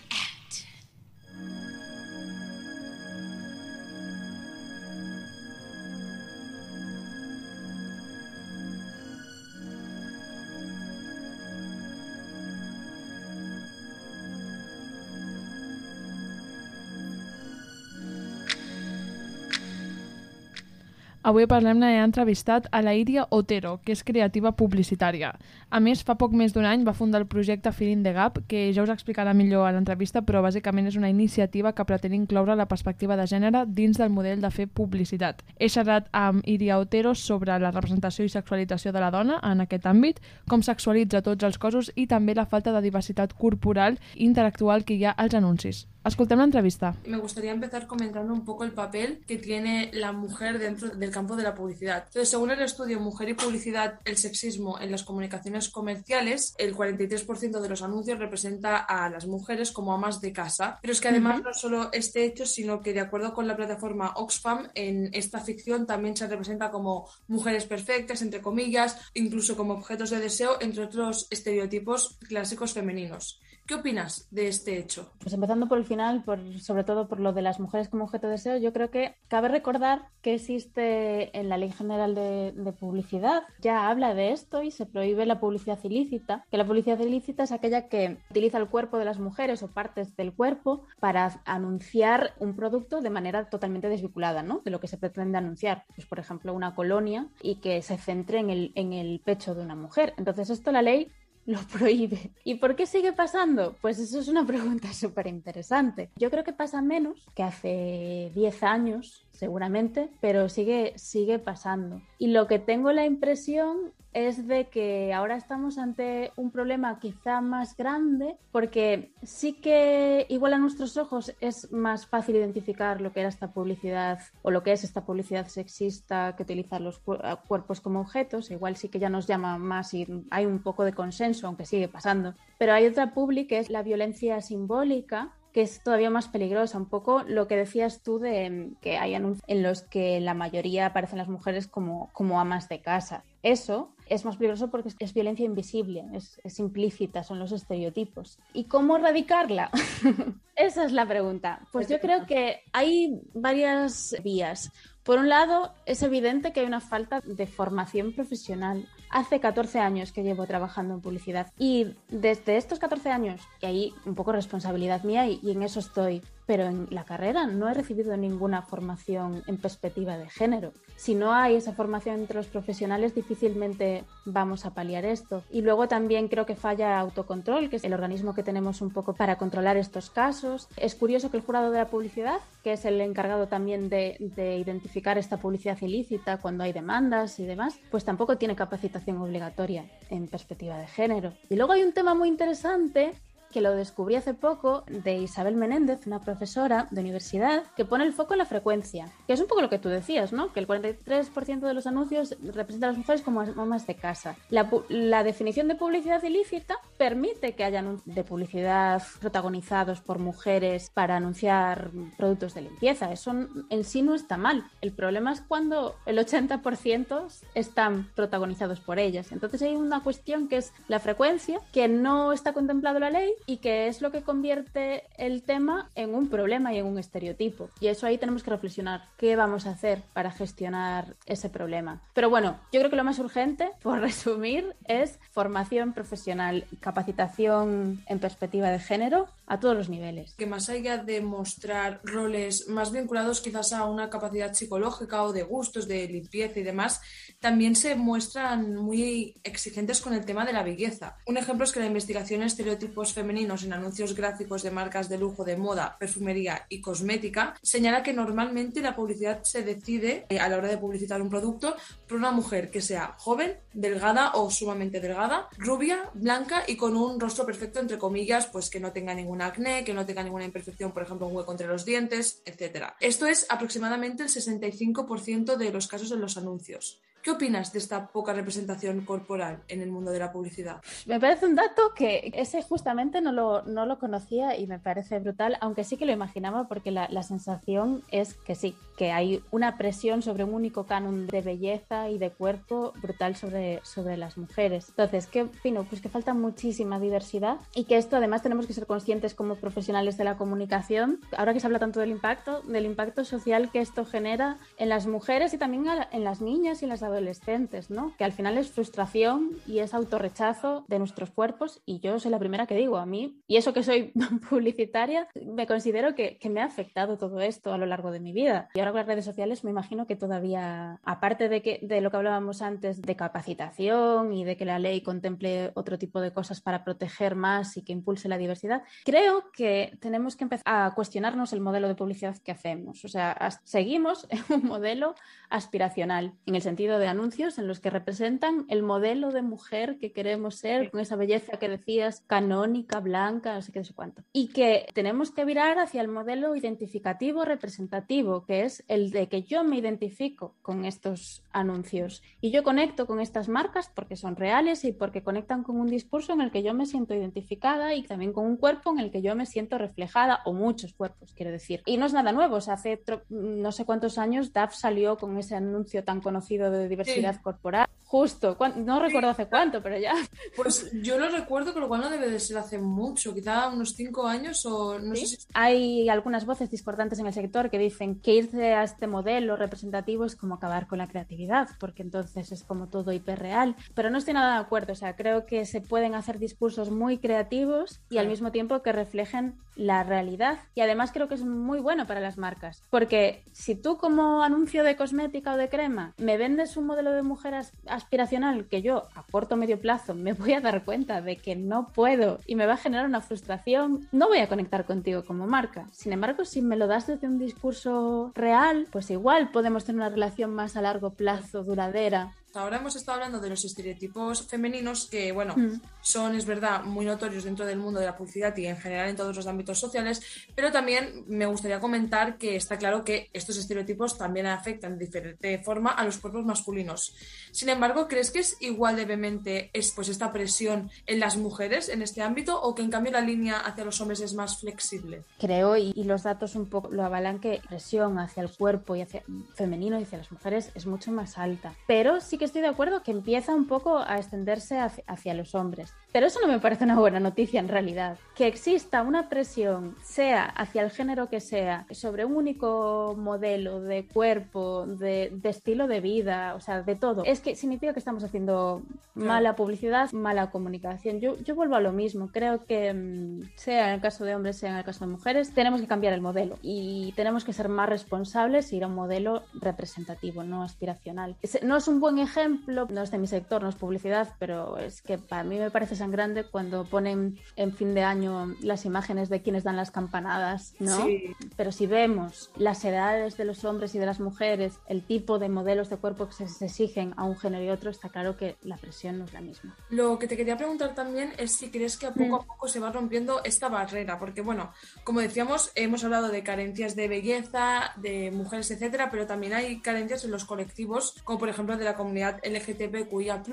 [21.27, 25.33] Avui parlem-ne entrevistat a la Iria Otero, que és creativa publicitària.
[25.67, 28.61] A més, fa poc més d'un any va fundar el projecte Feeling the Gap, que
[28.71, 32.69] ja us explicarà millor a l'entrevista, però bàsicament és una iniciativa que pretén incloure la
[32.71, 35.43] perspectiva de gènere dins del model de fer publicitat.
[35.59, 39.83] He xerrat amb Iria Otero sobre la representació i sexualització de la dona en aquest
[39.91, 44.87] àmbit, com sexualitza tots els cossos i també la falta de diversitat corporal i intel·lectual
[44.87, 45.89] que hi ha als anuncis.
[46.07, 46.95] Escoltem la entrevista.
[47.05, 51.35] Me gustaría empezar comentando un poco el papel que tiene la mujer dentro del campo
[51.35, 52.03] de la publicidad.
[52.07, 57.59] Entonces, según el estudio Mujer y Publicidad, el sexismo en las comunicaciones comerciales, el 43%
[57.59, 60.79] de los anuncios representa a las mujeres como amas de casa.
[60.81, 64.13] Pero es que además no solo este hecho, sino que de acuerdo con la plataforma
[64.15, 70.09] Oxfam, en esta ficción también se representa como mujeres perfectas, entre comillas, incluso como objetos
[70.09, 73.41] de deseo, entre otros estereotipos clásicos femeninos.
[73.67, 75.11] ¿Qué opinas de este hecho?
[75.19, 78.27] Pues empezando por el final, por, sobre todo por lo de las mujeres como objeto
[78.27, 83.43] de deseo, yo creo que cabe recordar que existe en la Ley General de, Publicidad,
[83.59, 87.51] ya habla de esto y se prohíbe la publicidad ilícita, que la publicidad ilícita es
[87.51, 92.55] aquella que utiliza el cuerpo de las mujeres o partes del cuerpo para anunciar un
[92.55, 94.61] producto de manera totalmente desvinculada ¿no?
[94.63, 95.83] de lo que se pretende anunciar.
[95.93, 100.13] Pues, por ejemplo, una colonia y que se centre en el pecho de una mujer.
[100.17, 101.11] Entonces, esto la ley
[101.47, 102.31] lo prohíbe.
[102.43, 103.75] ¿Y por qué sigue pasando?
[103.81, 106.11] Pues eso es una pregunta súper interesante.
[106.17, 112.01] Yo creo que pasa menos que hace 10 años, seguramente, pero sigue, sigue pasando.
[112.17, 117.39] Y lo que tengo la impresión es de que ahora estamos ante un problema quizá
[117.39, 123.19] más grande porque sí que igual a nuestros ojos es más fácil identificar lo que
[123.19, 128.01] era esta publicidad o lo que es esta publicidad sexista que utiliza los cuerpos como
[128.01, 131.65] objetos, igual sí que ya nos llama más y hay un poco de consenso, aunque
[131.65, 132.33] sigue pasando.
[132.57, 136.77] Pero hay otra publi que es la violencia simbólica, que es todavía más peligrosa.
[136.77, 140.87] Un poco lo que decías tú de que hay anuncios en los que la mayoría
[140.87, 143.23] aparecen las mujeres como, como amas de casa.
[143.43, 148.39] Eso es más peligroso porque es violencia invisible, es, es implícita, son los estereotipos.
[148.53, 149.71] ¿Y cómo erradicarla?
[150.55, 151.61] Esa es la pregunta.
[151.71, 154.71] Pues yo creo que hay varias vías.
[155.07, 158.89] Por un lado, es evidente que hay una falta de formación profesional.
[159.09, 163.93] Hace 14 años que llevo trabajando en publicidad y desde estos 14 años, y ahí
[164.05, 167.73] un poco responsabilidad mía y, y en eso estoy, pero en la carrera no he
[167.73, 170.71] recibido ninguna formación en perspectiva de género.
[170.95, 175.43] Si no hay esa formación entre los profesionales, difícilmente vamos a paliar esto.
[175.51, 179.13] Y luego también creo que falla autocontrol, que es el organismo que tenemos un poco
[179.13, 180.69] para controlar estos casos.
[180.77, 184.57] Es curioso que el jurado de la publicidad, que es el encargado también de, de
[184.57, 190.27] identificar esta publicidad ilícita cuando hay demandas y demás, pues tampoco tiene capacitación obligatoria en
[190.27, 191.33] perspectiva de género.
[191.49, 193.13] Y luego hay un tema muy interesante
[193.51, 198.13] que lo descubrí hace poco de Isabel Menéndez, una profesora de universidad, que pone el
[198.13, 200.53] foco en la frecuencia, que es un poco lo que tú decías, ¿no?
[200.53, 204.35] Que el 43% de los anuncios representa a las mujeres como mamás de casa.
[204.49, 211.17] La, la, definición de publicidad ilícita permite que haya de publicidad protagonizados por mujeres para
[211.17, 213.11] anunciar productos de limpieza.
[213.11, 213.33] Eso
[213.69, 214.65] en sí no está mal.
[214.81, 219.31] El problema es cuando el 80% están protagonizados por ellas.
[219.31, 223.57] Entonces hay una cuestión que es la frecuencia, que no está contemplado la ley y
[223.57, 227.69] que es lo que convierte el tema en un problema y en un estereotipo.
[227.79, 232.01] Y eso ahí tenemos que reflexionar qué vamos a hacer para gestionar ese problema.
[232.13, 238.19] Pero bueno, yo creo que lo más urgente, por resumir, es formación profesional, capacitación en
[238.19, 240.33] perspectiva de género a todos los niveles.
[240.37, 245.43] Que más allá de mostrar roles más vinculados quizás a una capacidad psicológica o de
[245.43, 247.01] gustos, de limpieza y demás,
[247.39, 251.17] también se muestran muy exigentes con el tema de la belleza.
[251.25, 255.17] Un ejemplo es que la investigación en estereotipos femeninos en anuncios gráficos de marcas de
[255.17, 260.49] lujo de moda, perfumería y cosmética señala que normalmente la publicidad se decide eh, a
[260.49, 261.75] la hora de publicitar un producto
[262.07, 267.19] por una mujer que sea joven, delgada o sumamente delgada, rubia, blanca y con un
[267.19, 270.91] rostro perfecto entre comillas, pues que no tenga ningún acné, que no tenga ninguna imperfección,
[270.91, 272.93] por ejemplo, un hueco entre los dientes, etc.
[272.99, 276.99] Esto es aproximadamente el 65% de los casos en los anuncios.
[277.21, 280.81] ¿Qué opinas de esta poca representación corporal en el mundo de la publicidad?
[281.05, 285.19] Me parece un dato que ese justamente no lo, no lo conocía y me parece
[285.19, 289.41] brutal, aunque sí que lo imaginaba porque la, la, sensación es que sí, que hay
[289.51, 294.37] una presión sobre un único canon de belleza y de cuerpo brutal sobre, sobre las
[294.37, 294.89] mujeres.
[294.89, 295.83] Entonces, ¿qué opino?
[295.83, 300.17] Pues que falta muchísima diversidad y que esto además tenemos que ser conscientes como profesionales
[300.17, 304.03] de la comunicación, ahora que se habla tanto del impacto, del impacto social que esto
[304.03, 308.13] genera en las mujeres y también en las niñas y en las adolescentes, ¿no?
[308.17, 312.39] Que al final es frustración y es autorrechazo de nuestros cuerpos y yo soy la
[312.39, 314.11] primera que digo a mí, y eso que soy
[314.49, 318.33] publicitaria, me considero que, que me ha afectado todo esto a lo largo de mi
[318.33, 318.69] vida.
[318.73, 322.01] Y ahora ahora con las redes sociales me imagino que todavía, aparte de, que, de
[322.01, 326.31] lo que hablábamos antes de capacitación y de que la ley contemple otro tipo de
[326.31, 330.93] cosas para proteger más y que impulse la diversidad, creo que tenemos que empezar a
[330.95, 333.03] cuestionarnos el modelo de publicidad que hacemos.
[333.03, 335.15] O sea, seguimos en un modelo
[335.49, 340.11] aspiracional, en el sentido de anuncios en los que representan el modelo de mujer que
[340.11, 344.23] queremos ser, con esa belleza que decías, canónica, blanca, no sé qué, no sé cuánto.
[344.33, 349.43] Y que tenemos que virar hacia el modelo identificativo representativo, que es el de que
[349.43, 354.83] yo me identifico con estos anuncios y yo conecto con estas marcas porque son reales
[354.83, 358.33] y porque conectan con un discurso en el que yo me siento identificada y también
[358.33, 361.81] con un cuerpo en el que yo me siento reflejada o muchos cuerpos, quiero decir.
[361.85, 365.37] Y no es nada nuevo, o sea, hace no sé cuántos años DAF salió con
[365.37, 367.41] ese anuncio tan conocido de diversidad Sí.
[367.41, 367.87] corporal.
[368.05, 370.13] Justo, no recuerdo hace cuánto, pero ya.
[370.55, 373.95] Pues yo lo recuerdo, con lo cual no debe de ser hace mucho, quizá unos
[373.95, 375.37] cinco años o no sé si...
[375.53, 380.25] Hay algunas voces discordantes en el sector que dicen que irse a este modelo representativo
[380.25, 383.75] es como acabar con la creatividad, porque entonces es como todo hiperreal.
[383.93, 387.17] Pero no estoy nada de acuerdo, o sea, creo que se pueden hacer discursos muy
[387.17, 390.57] creativos y al mismo tiempo que reflejen la realidad.
[390.73, 394.83] Y además creo que es muy bueno para las marcas, porque si tú como anuncio
[394.83, 399.03] de cosmética o de crema me vendes un modelo de mujer as- aspiracional que yo
[399.13, 402.55] a corto o medio plazo me voy a dar cuenta de que no puedo y
[402.55, 405.85] me va a generar una frustración, no voy a conectar contigo como marca.
[405.91, 408.56] Sin embargo, si me lo das desde un discurso real,
[408.91, 412.33] pues igual podemos tener una relación más a largo plazo, duradera.
[412.47, 415.81] Hasta ahora hemos estado hablando de los estereotipos femeninos que, bueno, Mm.
[416.01, 419.17] son, es verdad, muy notorios dentro del mundo de la publicidad y en general en
[419.17, 420.21] todos los ámbitos sociales,
[420.55, 425.59] pero también me gustaría comentar que está claro que estos estereotipos también afectan de diferente
[425.59, 427.13] forma a los cuerpos masculinos.
[427.51, 431.89] Sin embargo, ¿crees que es igual de vehemente es, pues, esta presión en las mujeres
[431.89, 435.25] en este ámbito o que en cambio la línea hacia los hombres es más flexible?
[435.37, 438.95] Creo, y, y los datos un poco lo avalan, que la presión hacia el cuerpo
[438.95, 439.23] y hacia
[439.55, 441.75] femenino y hacia las mujeres es mucho más alta.
[441.87, 445.55] Pero sí que estoy de acuerdo que empieza un poco a extenderse hacia, hacia los
[445.55, 445.93] hombres.
[446.11, 448.17] Pero eso no me parece una buena noticia en realidad.
[448.35, 454.07] Que exista una presión, sea hacia el género que sea, sobre un único modelo de
[454.07, 458.23] cuerpo, de, de estilo de vida, o sea, de todo, es que significa que estamos
[458.23, 458.81] haciendo
[459.15, 461.19] mala publicidad, mala comunicación.
[461.19, 462.29] Yo, yo vuelvo a lo mismo.
[462.31, 465.53] Creo que mm, sea en el caso de hombres, sea en el caso de mujeres,
[465.53, 468.95] tenemos que cambiar el modelo y tenemos que ser más responsables y ir a un
[468.95, 471.35] modelo representativo, no aspiracional.
[471.63, 472.26] No es un buen ejemplo,
[472.67, 475.95] no es de mi sector, no es publicidad, pero es que para mí me parece
[475.95, 481.05] sangrante cuando ponen en fin de año las imágenes de quienes dan las campanadas, ¿no?
[481.05, 481.35] Sí.
[481.55, 485.49] Pero si vemos las edades de los hombres y de las mujeres, el tipo de
[485.49, 488.57] modelos de cuerpo que se se exigen a un género y otro, está claro que
[488.63, 489.75] la presión no es la misma.
[489.89, 492.79] Lo que te quería preguntar también es si crees que a poco a poco se
[492.79, 494.71] va rompiendo esta barrera, porque bueno,
[495.03, 500.23] como decíamos, hemos hablado de carencias de belleza, de mujeres, etcétera, pero también hay carencias
[500.23, 503.43] en los colectivos, como por ejemplo de la comunidad LGTBQIA+,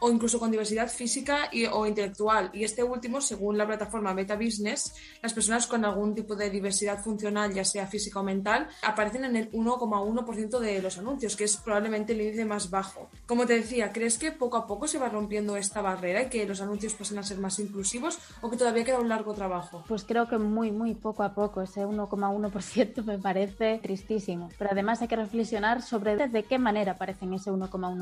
[0.00, 2.50] o incluso con diversidad física y, o intelectual.
[2.52, 7.02] Y este último, según la plataforma Meta Business, las personas con algún tipo de diversidad
[7.02, 11.56] funcional, ya sea física o mental, aparecen en el 1,1% de los anuncios, que es
[11.56, 13.10] probablemente el índice más bajo.
[13.26, 16.46] Como te decía, ¿crees que poco a poco se va rompiendo esta barrera y que
[16.46, 19.84] los anuncios pasen a ser más inclusivos o que todavía queda un largo trabajo?
[19.86, 21.62] Pues creo que muy, muy poco a poco.
[21.62, 24.48] Ese 1,1% me parece tristísimo.
[24.58, 27.99] Pero además hay que reflexionar sobre de qué manera aparecen ese 1,1%.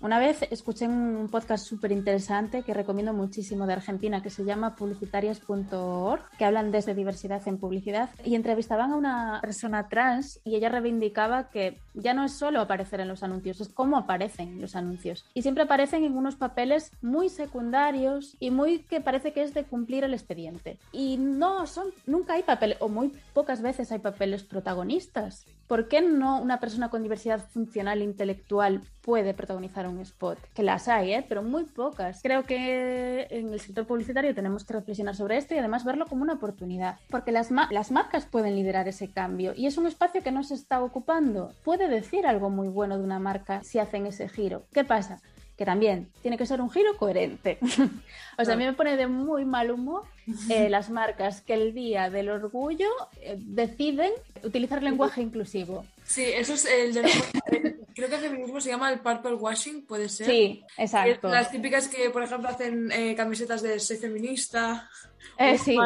[0.00, 4.76] Una vez escuché un podcast súper interesante que recomiendo muchísimo de Argentina que se llama
[4.76, 10.68] publicitarias.org, que hablan desde diversidad en publicidad y entrevistaban a una persona trans y ella
[10.68, 14.76] reivindicaba que ya no es solo aparecer en los anuncios, es cómo aparecen en los
[14.76, 15.24] anuncios.
[15.34, 19.64] Y siempre aparecen en unos papeles muy secundarios y muy que parece que es de
[19.64, 20.78] cumplir el expediente.
[20.92, 25.46] Y no son, nunca hay papeles, o muy pocas veces hay papeles protagonistas.
[25.66, 28.82] ¿Por qué no una persona con diversidad funcional intelectual
[29.34, 30.38] protagonizar un spot?
[30.54, 31.24] Que las hay, ¿eh?
[31.28, 32.20] pero muy pocas.
[32.22, 36.22] Creo que en el sector publicitario tenemos que reflexionar sobre esto y además verlo como
[36.22, 40.22] una oportunidad, porque las, ma- las marcas pueden liderar ese cambio y es un espacio
[40.22, 41.52] que no se está ocupando.
[41.64, 44.64] Puede decir algo muy bueno de una marca si hacen ese giro.
[44.72, 45.20] ¿Qué pasa?
[45.54, 47.58] que también tiene que ser un giro coherente.
[48.38, 50.02] o sea, a mí me pone de muy mal humor
[50.48, 52.88] eh, las marcas que el día del orgullo
[53.20, 54.10] eh, deciden
[54.42, 55.84] utilizar lenguaje inclusivo.
[56.12, 57.02] Sí, eso es el de
[57.94, 60.26] creo que el feminismo se llama el purple washing, puede ser.
[60.26, 61.28] Sí, exacto.
[61.28, 64.90] Las típicas que, por ejemplo, hacen eh, camisetas de soy feminista.
[65.38, 65.78] Eh, sí.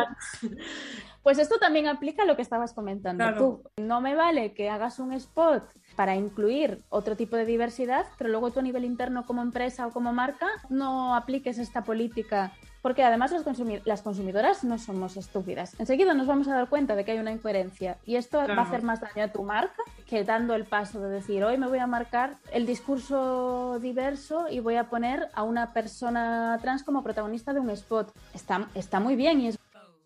[1.27, 3.37] Pues esto también aplica a lo que estabas comentando Claro.
[3.37, 3.83] tú.
[3.83, 5.65] No me vale que hagas un spot
[5.97, 9.91] para incluir otro tipo de diversidad, pero luego tú a nivel interno como empresa o
[9.91, 12.53] como marca no apliques esta política.
[12.81, 13.43] Porque además los
[13.85, 15.75] las consumidoras no somos estúpidas.
[15.81, 18.61] Enseguida nos vamos a dar cuenta de que hay una incoherencia y esto va a
[18.61, 21.81] hacer más daño a tu marca que dando el paso de decir hoy me voy
[21.81, 27.53] a marcar el discurso diverso y voy a poner a una persona trans como protagonista
[27.53, 28.13] de un spot.
[28.33, 29.56] Está, está muy bien y es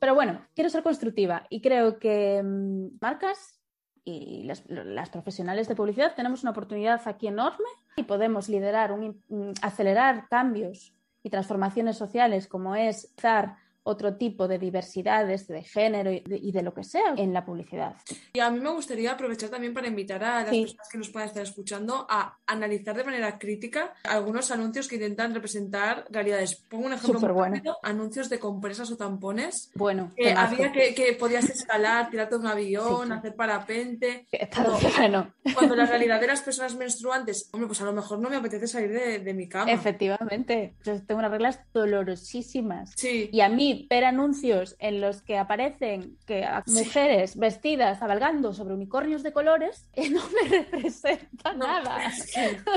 [0.01, 3.61] pero bueno, quiero ser constructiva y creo que mm, marcas
[4.03, 4.63] y las,
[5.11, 10.95] profesionales de publicidad tenemos una oportunidad aquí enorme y podemos liderar, un, mm, acelerar cambios
[11.23, 13.57] y transformaciones sociales como es dar
[13.91, 17.45] otro tipo de diversidades de género y de, y de lo que sea en la
[17.45, 17.97] publicidad.
[18.33, 20.63] Y a mí me gustaría aprovechar también para invitar a las Sí.
[20.63, 25.35] personas que nos puedan estar escuchando a analizar de manera crítica algunos anuncios que intentan
[25.35, 26.57] representar realidades.
[26.57, 27.55] Pongo un ejemplo muy Superbueno.
[27.57, 29.71] rápido, anuncios de compresas o tampones.
[29.75, 33.13] Bueno, que había que, que podías escalar, tirarte de un avión, Sí, sí.
[33.13, 34.27] hacer parapente.
[34.55, 35.35] Cuando, bueno.
[35.55, 38.67] cuando la realidad de las personas menstruantes, hombre, pues a lo mejor no me apetece
[38.67, 39.71] salir de, de mi cama.
[39.71, 42.93] Efectivamente, yo tengo unas reglas dolorosísimas.
[42.97, 43.29] Sí.
[43.33, 46.73] Y a mí ver anuncios en los que aparecen que Sí.
[46.73, 52.01] mujeres vestidas cabalgando sobre unicornios de colores no me representa nada.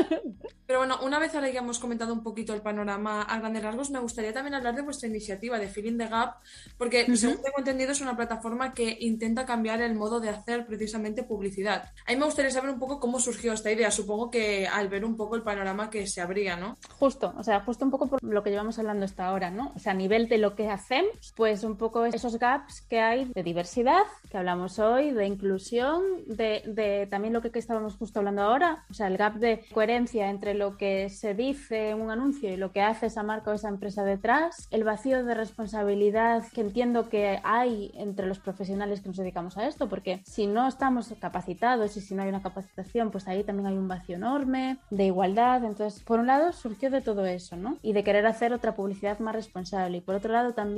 [0.66, 3.92] Pero bueno, una vez ahora ya hemos comentado un poquito el panorama a grandes rasgos,
[3.92, 6.38] me gustaría también hablar de vuestra iniciativa de Feeling the Gap,
[6.78, 11.24] porque según tengo entendido es una plataforma que intenta cambiar el modo de hacer precisamente
[11.24, 11.92] publicidad.
[12.08, 15.04] A mí me gustaría saber un poco cómo surgió esta idea, supongo que al ver
[15.06, 16.78] un poco el panorama que se abría, ¿no?
[16.98, 19.74] Justo, o sea, justo un poco por lo que llevamos hablando hasta ahora, ¿no?
[19.76, 20.70] O sea, a nivel de lo que
[21.36, 26.64] pues un poco esos gaps que hay de diversidad, que hablamos hoy, de inclusión, de,
[26.66, 30.30] de también lo que, que estábamos justo hablando ahora, o sea, el gap de coherencia
[30.30, 33.54] entre lo que se dice en un anuncio y lo que hace esa marca o
[33.54, 39.10] esa empresa detrás, el vacío de responsabilidad que entiendo que hay entre los profesionales que
[39.10, 43.12] nos dedicamos a esto, porque si no estamos capacitados y si no hay una capacitación,
[43.12, 45.64] pues ahí también hay un vacío enorme de igualdad.
[45.64, 47.78] Entonces, por un lado, surgió de todo eso, ¿no?
[47.82, 49.98] Y de querer hacer otra publicidad más responsable.
[49.98, 50.73] Y por otro lado, también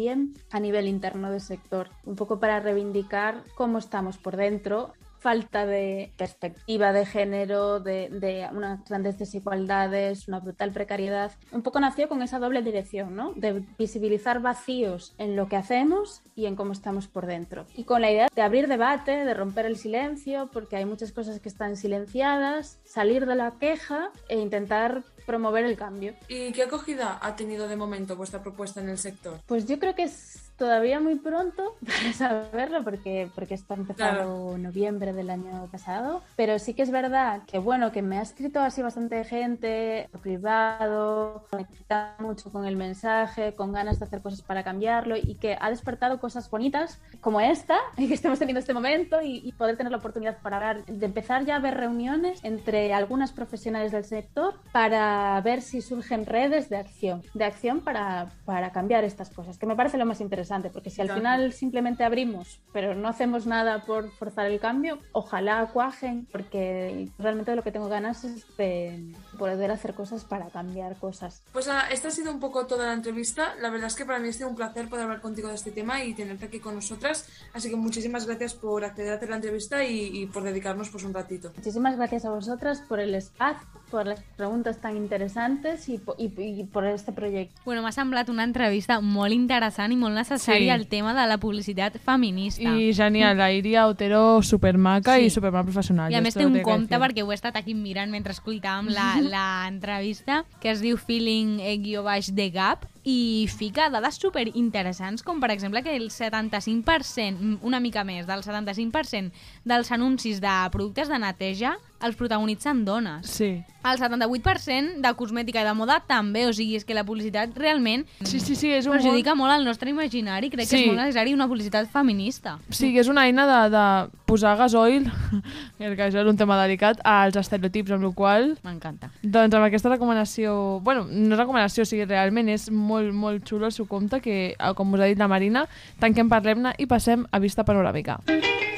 [0.51, 4.93] a nivel interno del sector, un poco para reivindicar cómo estamos por dentro
[5.25, 11.31] falta de perspectiva de género, de, de unas grandes desigualdades, una brutal precariedad.
[11.51, 13.33] Un poco nació con esa doble dirección, ¿no?
[13.33, 17.65] De visibilizar vacíos en lo que hacemos y en cómo estamos por dentro.
[17.75, 21.39] Y con la idea de abrir debate, de romper el silencio, porque hay muchas cosas
[21.39, 26.13] que están silenciadas, salir de la queja e intentar promover el cambio.
[26.27, 29.39] ¿Y qué acogida ha tenido de momento vuestra propuesta en el sector?
[29.45, 35.13] Pues yo creo que es todavía muy pronto para saberlo porque, porque está empezado noviembre
[35.13, 38.81] del año pasado, pero sí que es verdad que bueno, que me ha escrito así
[38.81, 44.63] bastante gente por privado, conecta mucho con el mensaje, con ganas de hacer cosas para
[44.63, 49.21] cambiarlo y que ha despertado cosas bonitas como esta y que estemos teniendo este momento
[49.21, 52.93] y, y poder tener la oportunidad para hablar, de empezar ya a ver reuniones entre
[52.93, 58.71] algunas profesionales del sector para ver si surgen redes de acción, de acción para, para
[58.71, 61.21] cambiar estas cosas, que me parece lo más interesante, porque si al Claro.
[61.21, 67.51] final simplemente abrimos, pero no hacemos nada por forzar el cambio, ojalá cuajen, porque realmente
[67.51, 71.41] de lo que tengo ganas es de poder hacer cosas para cambiar cosas.
[71.51, 73.55] Pues nada, esta ha sido un poco toda la entrevista.
[73.61, 75.71] La verdad es que para mí ha sido un placer poder hablar contigo de este
[75.71, 77.27] tema y tenerte aquí con nosotras.
[77.53, 81.03] Así que muchísimas gracias por acceder a hacer la entrevista y, y por dedicarnos pues
[81.03, 81.51] un ratito.
[81.55, 86.31] Muchísimas gracias a vosotras por el espacio, por las preguntas tan interesantes y, po- y,
[86.37, 87.61] y por este proyecto.
[87.65, 90.69] Bueno, m'ha semblat una entrevista molt interessant i molt necessària Sí.
[90.69, 92.61] al tema de la publicitat feminista.
[92.77, 95.25] I genial, la Iria Otero supermaca Sí.
[95.25, 96.11] i supermal professional.
[96.11, 99.21] I a més té un compte, perquè ho he estat aquí mirant mentre escoltàvem la-
[99.69, 105.21] l'entrevista, que es diu Feeling eh, guió baix de Gap, i fica dades super interessants,
[105.21, 109.31] com per exemple que el 75%, mm, una mica més, del 75%
[109.63, 111.75] dels anuncis de productes de neteja
[112.05, 113.27] els protagonitzen dones.
[113.27, 113.63] Sí.
[113.85, 118.05] El 78% de cosmètica i de moda també, o sigui, és que la publicitat realment
[118.25, 120.49] Sí, sí, sí, és un perjudica molt el nostre imaginari.
[120.49, 120.81] Crec que Sí.
[120.83, 122.57] és molt necessari una publicitat feminista.
[122.69, 123.85] Sí, que és una eina de, de
[124.25, 125.05] posar gasoil,
[125.77, 129.11] que això és un tema delicat, als estereotips, amb la qual M'encanta.
[129.21, 130.79] Doncs amb aquesta recomanació...
[130.81, 134.73] Bueno, no recomanació, o sigui, realment és molt, molt xulo el seu compte, que, eh,
[134.75, 135.67] com us ha dit la Marina,
[135.99, 138.19] tanquem, parlem-ne i passem a vista panoràmica.
[138.27, 138.74] If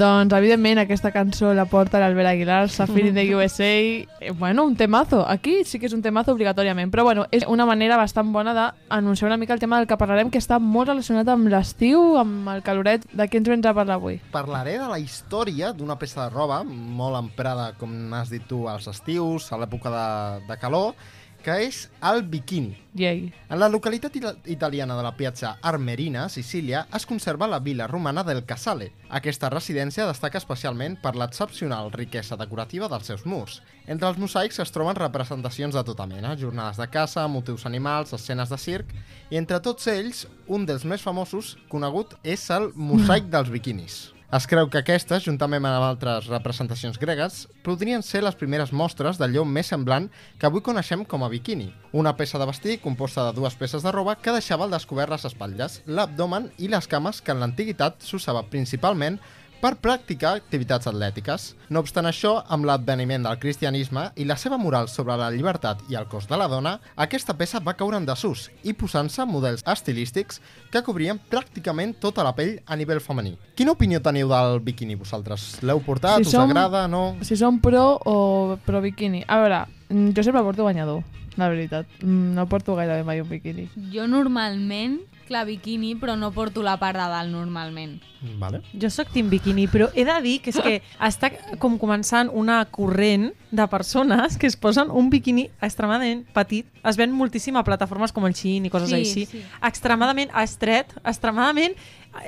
[0.00, 3.66] Doncs, evidentment, aquesta cançó la porta l'Albert Aguilar, Safir in the USA.
[3.66, 5.28] Eh, bueno, un temazo.
[5.28, 6.88] Aquí sí que és un temazo obligatòriament.
[6.88, 10.30] Però, bueno, és una manera bastant bona d'anunciar una mica el tema del que parlarem,
[10.32, 13.04] que està molt relacionat amb l'estiu, amb el caloret.
[13.12, 14.16] De què ens vens a parlar avui?
[14.32, 18.88] Parlaré de la història d'una peça de roba molt emprada, com has dit tu, als
[18.88, 20.06] estius, a l'època de,
[20.48, 20.94] de calor,
[21.42, 22.76] que és el biquini.
[22.94, 23.32] Yay.
[23.48, 28.24] En la localitat ita- italiana de la Piazza Armerina, Sicília, es conserva la vila romana
[28.24, 28.92] del Casale.
[29.08, 33.62] Aquesta residència destaca especialment per l'excepcional riquesa decorativa dels seus murs.
[33.86, 38.48] Entre els mosaics es troben representacions de tota mena, jornades de caça, motius animals, escenes
[38.50, 38.92] de circ,
[39.30, 44.00] i entre tots ells, un dels més famosos, conegut, és el mosaic dels biquinis.
[44.30, 49.42] Es creu que aquestes, juntament amb altres representacions gregues, podrien ser les primeres mostres d'allò
[49.42, 50.06] més semblant
[50.38, 51.66] que avui coneixem com a biquini.
[51.90, 55.26] Una peça de vestir composta de dues peces de roba que deixava al descobert les
[55.26, 59.18] espatlles, l'abdomen i les cames que en l'antiguitat s'usava principalment
[59.60, 61.50] per practicar activitats atlètiques.
[61.70, 65.98] No obstant això, amb l'adveniment del cristianisme i la seva moral sobre la llibertat i
[66.00, 70.40] el cos de la dona, aquesta peça va caure en desús i posant-se models estilístics
[70.72, 73.36] que cobrien pràcticament tota la pell a nivell femení.
[73.56, 75.58] Quina opinió teniu del biquini vosaltres?
[75.62, 76.24] L'heu portat?
[76.24, 76.86] us agrada?
[76.88, 77.16] No?
[77.22, 79.24] Si som pro o pro biquini.
[79.28, 81.02] A veure, jo sempre porto banyador,
[81.36, 81.86] la veritat.
[82.02, 83.68] Mm, No porto gairebé mai un biquini.
[83.92, 88.00] Jo normalment, clar, biquini, però no porto la part de dalt normalment.
[88.38, 88.60] Vale.
[88.74, 92.64] Jo sóc team bikini, però he de dir que és que està com començant una
[92.66, 96.66] corrent de persones que es posen un biquini extremadament petit.
[96.84, 99.26] Es ven moltíssim a plataformes com el Shein i coses Sí, així.
[99.26, 99.42] sí.
[99.62, 101.74] Extremadament estret, extremadament...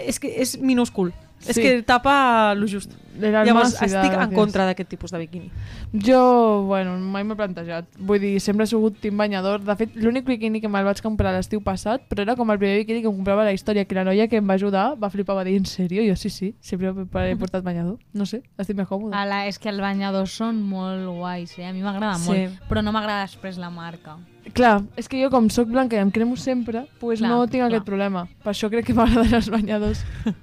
[0.07, 1.11] És que és minúscul.
[1.47, 1.63] És Sí.
[1.63, 2.91] que tapa lo just.
[3.21, 4.35] Era el Llavors, estic en gràcies.
[4.35, 5.51] contra d'aquest tipus de biquini.
[5.93, 7.85] Jo, bueno, mai m'he plantejat.
[7.99, 9.61] Vull dir, sempre he sigut team banyador.
[9.61, 12.79] De fet, l'únic biquini que me'l vaig comprar l'estiu passat, però era com el primer
[12.79, 15.11] biquini que em comprava a la història, que la noia que em va ajudar va
[15.11, 16.01] flipar, va dir, en sèrio?
[16.09, 17.99] Jo sí, sí, sempre he portat banyador.
[18.15, 19.13] No sé, estic més còmode.
[19.15, 21.67] Ala, és que els banyadors són molt guais, eh?
[21.69, 22.31] A mi m'agrada Sí.
[22.31, 24.17] molt, però no m'agrada després la marca.
[24.55, 27.65] Clar, és que jo com sóc blanca i em cremo sempre, pues Clar, no tinc
[27.65, 28.27] aquest problema.
[28.43, 30.05] Per això crec que m'agraden els banyadors.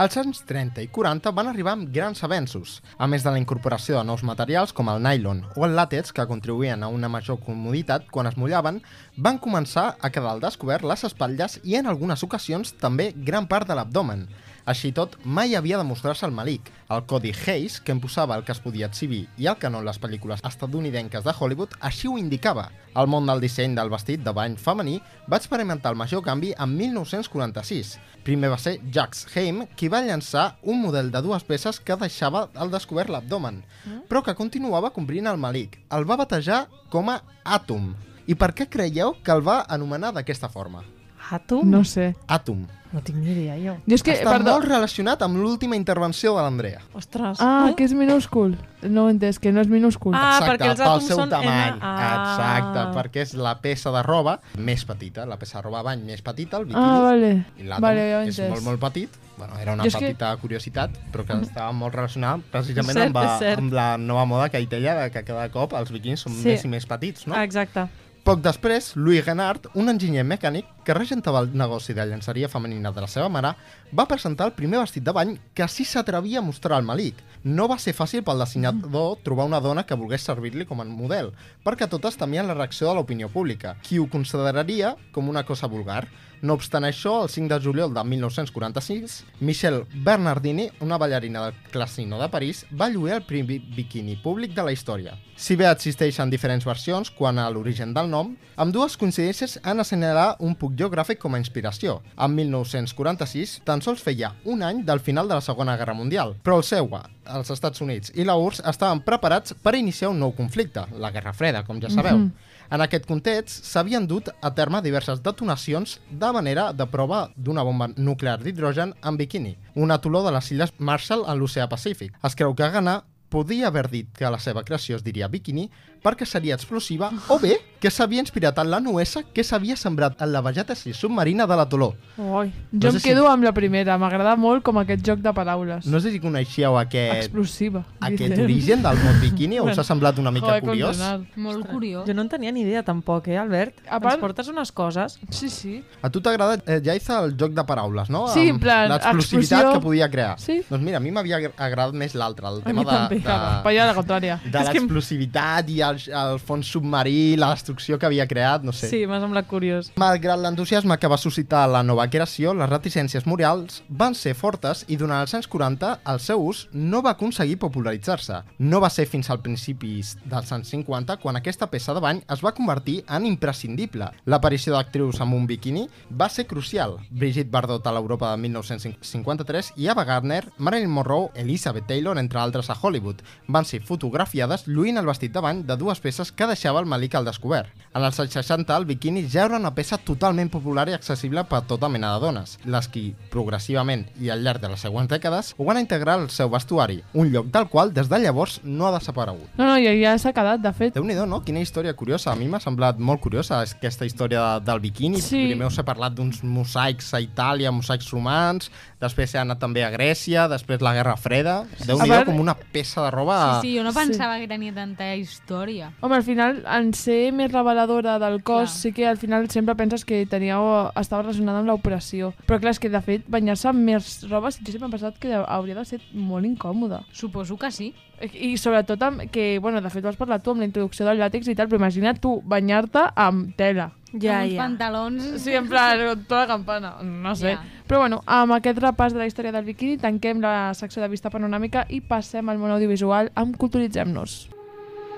[0.00, 3.98] Als anys 30 i 40 van arribar amb grans avenços, a més de la incorporació
[3.98, 8.06] de nous materials com el nylon o el làtex que contribuïen a una major comoditat
[8.08, 8.78] quan es mullaven,
[9.18, 13.68] van començar a quedar al descobert les espatlles i en algunes ocasions també gran part
[13.68, 14.24] de l'abdomen.
[14.70, 16.68] Així tot, mai havia de mostrar-se el malic.
[16.94, 19.88] El codi Hayes, que imposava el que es podia exhibir i el que no en
[19.88, 22.68] les pel·lícules estadounidenques de Hollywood, així ho indicava.
[22.94, 26.76] El món del disseny del vestit de bany femení va experimentar el major canvi en
[26.76, 27.96] 1946.
[28.22, 32.46] Primer va ser Jacques Heim qui va llançar un model de dues peces que deixava
[32.54, 33.64] al descobert l'abdomen,
[34.06, 35.80] però que continuava cobrint el malic.
[35.90, 37.22] El va batejar com a
[37.58, 37.94] Atom.
[38.30, 40.84] I per què creieu que el va anomenar d'aquesta forma?
[41.30, 41.66] Atom?
[41.66, 42.12] No sé.
[42.28, 42.68] Atom.
[42.92, 43.76] No tinc ni idea, jo.
[43.86, 44.50] Jo és que, Està perdó.
[44.56, 46.80] molt relacionat amb l'última intervenció de l'Andrea.
[46.92, 47.38] Ostres.
[47.40, 48.56] Ah, que és minúscul.
[48.82, 50.12] No ho entès, que no és minúscul.
[50.14, 51.74] Ah, Exacte, perquè els pel àtoms seu són tamany.
[51.74, 52.08] N- Ah.
[52.18, 56.02] Exacte, perquè és la peça de roba més petita, la peça de roba de bany
[56.04, 56.82] més petita, el biquini.
[56.84, 57.44] Ah, vale.
[57.58, 58.50] I l'àtom Vale, ja és entès.
[58.50, 59.08] molt, molt petit.
[59.38, 63.06] Bueno, era una Jo és que- petita curiositat, però que estava molt relacionada precisament Cert,
[63.06, 66.32] amb, la, amb la nova moda que hi de que cada cop els biquinis són
[66.32, 66.48] Sí.
[66.48, 67.40] més i més petits, no?
[67.40, 67.86] Exacte.
[68.20, 73.00] Poc després, Louis Renard, un enginyer mecànic que regentava el negoci de llançaria femenina de
[73.00, 73.54] la seva mare,
[73.96, 77.16] va presentar el primer vestit de bany que sí s'atrevia a mostrar al malic.
[77.44, 81.32] No va ser fàcil pel dissenyador trobar una dona que volgués servir-li com a model,
[81.64, 86.04] perquè totes temien la reacció de l'opinió pública, qui ho consideraria com una cosa vulgar.
[86.42, 92.18] No obstant això, el 5 de juliol de 1946, Michelle Bernardini, una ballarina del Casino
[92.20, 95.18] de París, va lluir el primer biquini públic de la història.
[95.36, 100.40] Si bé existeixen diferents versions quant a l'origen del nom, amb dues coincidències han assenyalat
[100.40, 102.00] un puc geogràfic com a inspiració.
[102.16, 106.58] En 1946 tan sols feia un any del final de la Segona Guerra Mundial, però
[106.60, 107.02] el SEUA,
[107.36, 111.32] els Estats Units i la URSS estaven preparats per iniciar un nou conflicte, la Guerra
[111.36, 112.16] Freda, com ja sabeu.
[112.18, 112.48] Mhm.
[112.70, 117.88] En aquest context, s'havien dut a terme diverses detonacions de manera de prova d'una bomba
[117.96, 122.14] nuclear d'hidrogen en bikini, un atoló de les Illes Marshall en l'oceà Pacífic.
[122.22, 125.66] Es creu que Ghana podia haver dit que la seva creació es diria bikini
[126.02, 130.32] perquè seria explosiva o bé que s'havia inspirat en la nuesa que s'havia sembrat en
[130.32, 131.94] la vegetació submarina de l'atoló.
[132.18, 132.48] Ui.
[132.50, 135.32] Jo No em sé si- quedo amb la primera, m'agrada molt com aquest joc de
[135.32, 135.86] paraules.
[135.86, 137.84] No sé si coneixeu aquest, Explosiva.
[138.00, 140.96] aquest origen del mot bikini o us ha semblat una mica Joder, curiós?
[140.98, 141.36] condenat.
[141.36, 142.06] Molt curiós.
[142.06, 143.78] Jo no en tenia ni idea tampoc, eh, Albert?
[143.88, 145.18] A part- Ens portes unes coses.
[145.30, 145.82] Sí, sí.
[146.02, 148.28] A tu t'agrada, eh, Jaiza, el joc de paraules, no?
[148.28, 149.72] Sí, en plan, L'explosivitat explosió.
[149.72, 150.38] que podia crear.
[150.38, 150.62] Sí.
[150.68, 153.22] Doncs mira, a mi m'havia agra- agradat més l'altre, el A tema mi també, de,
[153.22, 153.62] claro.
[153.62, 154.40] Per allà a la contrària.
[154.44, 158.90] de, de l'explosivitat i el, el fons submarí, la destrucció que havia creat, no sé.
[158.92, 159.90] Sí, m'ha semblat curiós.
[160.00, 164.98] Malgrat l'entusiasme que va suscitar la nova creació, les reticències morals van ser fortes i
[165.00, 168.42] durant els anys 40 el seu ús no va aconseguir popularitzar-se.
[168.58, 172.44] No va ser fins al principis dels anys 50 quan aquesta peça de bany es
[172.44, 174.10] va convertir en imprescindible.
[174.26, 176.98] L'aparició d'actrius amb un biquini va ser crucial.
[177.10, 182.70] Brigitte Bardot a l'Europa de 1953 i Ava Gardner, Marilyn Monroe, Elizabeth Taylor, entre altres
[182.70, 186.80] a Hollywood, van ser fotografiades lluint el vestit de bany de dues peces que deixava
[186.84, 187.72] el malic al descobert.
[187.90, 191.64] En els anys 60 el biquini ja era una peça totalment popular i accessible per
[191.66, 195.64] tota mena de dones, les qui, progressivament i al llarg de les següents dècades, ho
[195.66, 199.48] van integrar al seu vestuari, un lloc del qual des de llavors no ha desaparegut.
[199.58, 200.94] No, no, ja, ja s'ha quedat, de fet.
[200.94, 201.40] déu nhi no?
[201.42, 202.30] Quina història curiosa.
[202.32, 205.20] A mi m'ha semblat molt curiosa aquesta història de, del biquini.
[205.20, 205.46] Sí.
[205.50, 208.70] Primer us he parlat d'uns mosaics a Itàlia, mosaics romans,
[209.00, 211.64] després he anat també a Grècia, després la Guerra Freda.
[211.86, 213.60] déu nhi veure- com una peça de roba...
[213.60, 215.69] Sí, sí, jo no pensava que tenia tanta història.
[216.00, 218.80] Home, al final, en ser més reveladora del cos, Clar.
[218.82, 222.32] sí que al final sempre penses que teníeu, estava relacionada amb l'operació.
[222.46, 225.34] Però clar, és que de fet, banyar-se amb més roba, jo sempre he pensat que
[225.40, 227.02] hauria de ser molt incòmode.
[227.12, 227.92] Suposo que sí.
[228.20, 231.48] I sobretot amb, que, bueno, de fet vas parlar tu amb la introducció del làtex
[231.48, 233.90] i tal, però imagina't tu banyar-te amb tela.
[234.12, 234.60] Ja, amb uns ja.
[234.60, 235.26] pantalons...
[235.40, 237.54] Sí, en plan, tota la campana, no sé.
[237.56, 237.82] Ja.
[237.88, 241.32] Però bueno, amb aquest repàs de la història del biquini tanquem la secció de vista
[241.32, 244.59] panoràmica i passem al món audiovisual amb Culturitzem-nos.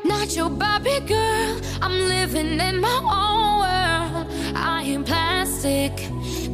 [0.04, 1.60] Not your Barbie girl.
[1.80, 4.26] I'm living in my own world.
[4.56, 5.92] I am plastic.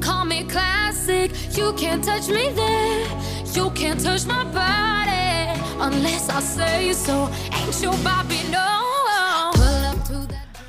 [0.03, 1.33] Call me classic.
[1.57, 3.07] You can't touch me there.
[3.55, 7.31] You can't touch my body unless I say so.
[7.55, 9.48] Ain't your Barbie, no.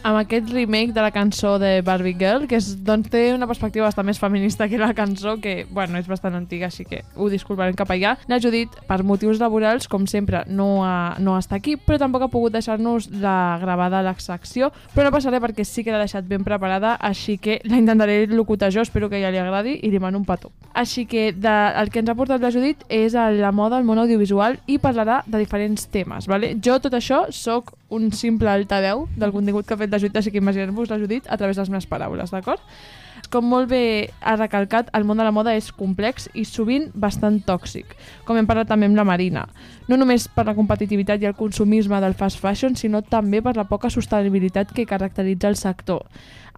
[0.04, 3.88] Amb aquest remake de la cançó de Barbie Girl, que és, doncs, té una perspectiva
[3.88, 7.76] bastant més feminista que la cançó, que bueno, és bastant antiga, així que ho disculparem
[7.78, 8.16] cap allà.
[8.32, 12.32] La Judit, per motius laborals, com sempre, no, ha, no està aquí, però tampoc ha
[12.32, 16.43] pogut deixar-nos la gravada a la però no passaré perquè sí que l'ha deixat ben
[16.43, 20.20] preparada, així que la intentaré locutar jo, espero que ja li agradi i li mano
[20.20, 20.52] un petó.
[20.74, 24.00] Així que de, el que ens ha portat la Judit és la moda al món
[24.00, 26.28] audiovisual i parlarà de diferents temes.
[26.28, 26.56] Vale?
[26.64, 30.32] Jo tot això sóc un simple altaveu del contingut que ha fet la Judit, així
[30.32, 32.62] que imaginem-vos la Judit a través de les meves paraules, d'acord?
[33.30, 37.42] Com molt bé ha recalcat, el món de la moda és complex i sovint bastant
[37.46, 37.92] tòxic,
[38.26, 39.44] com hem parlat també amb la Marina.
[39.90, 43.68] No només per la competitivitat i el consumisme del fast fashion, sinó també per la
[43.70, 46.06] poca sostenibilitat que caracteritza el sector.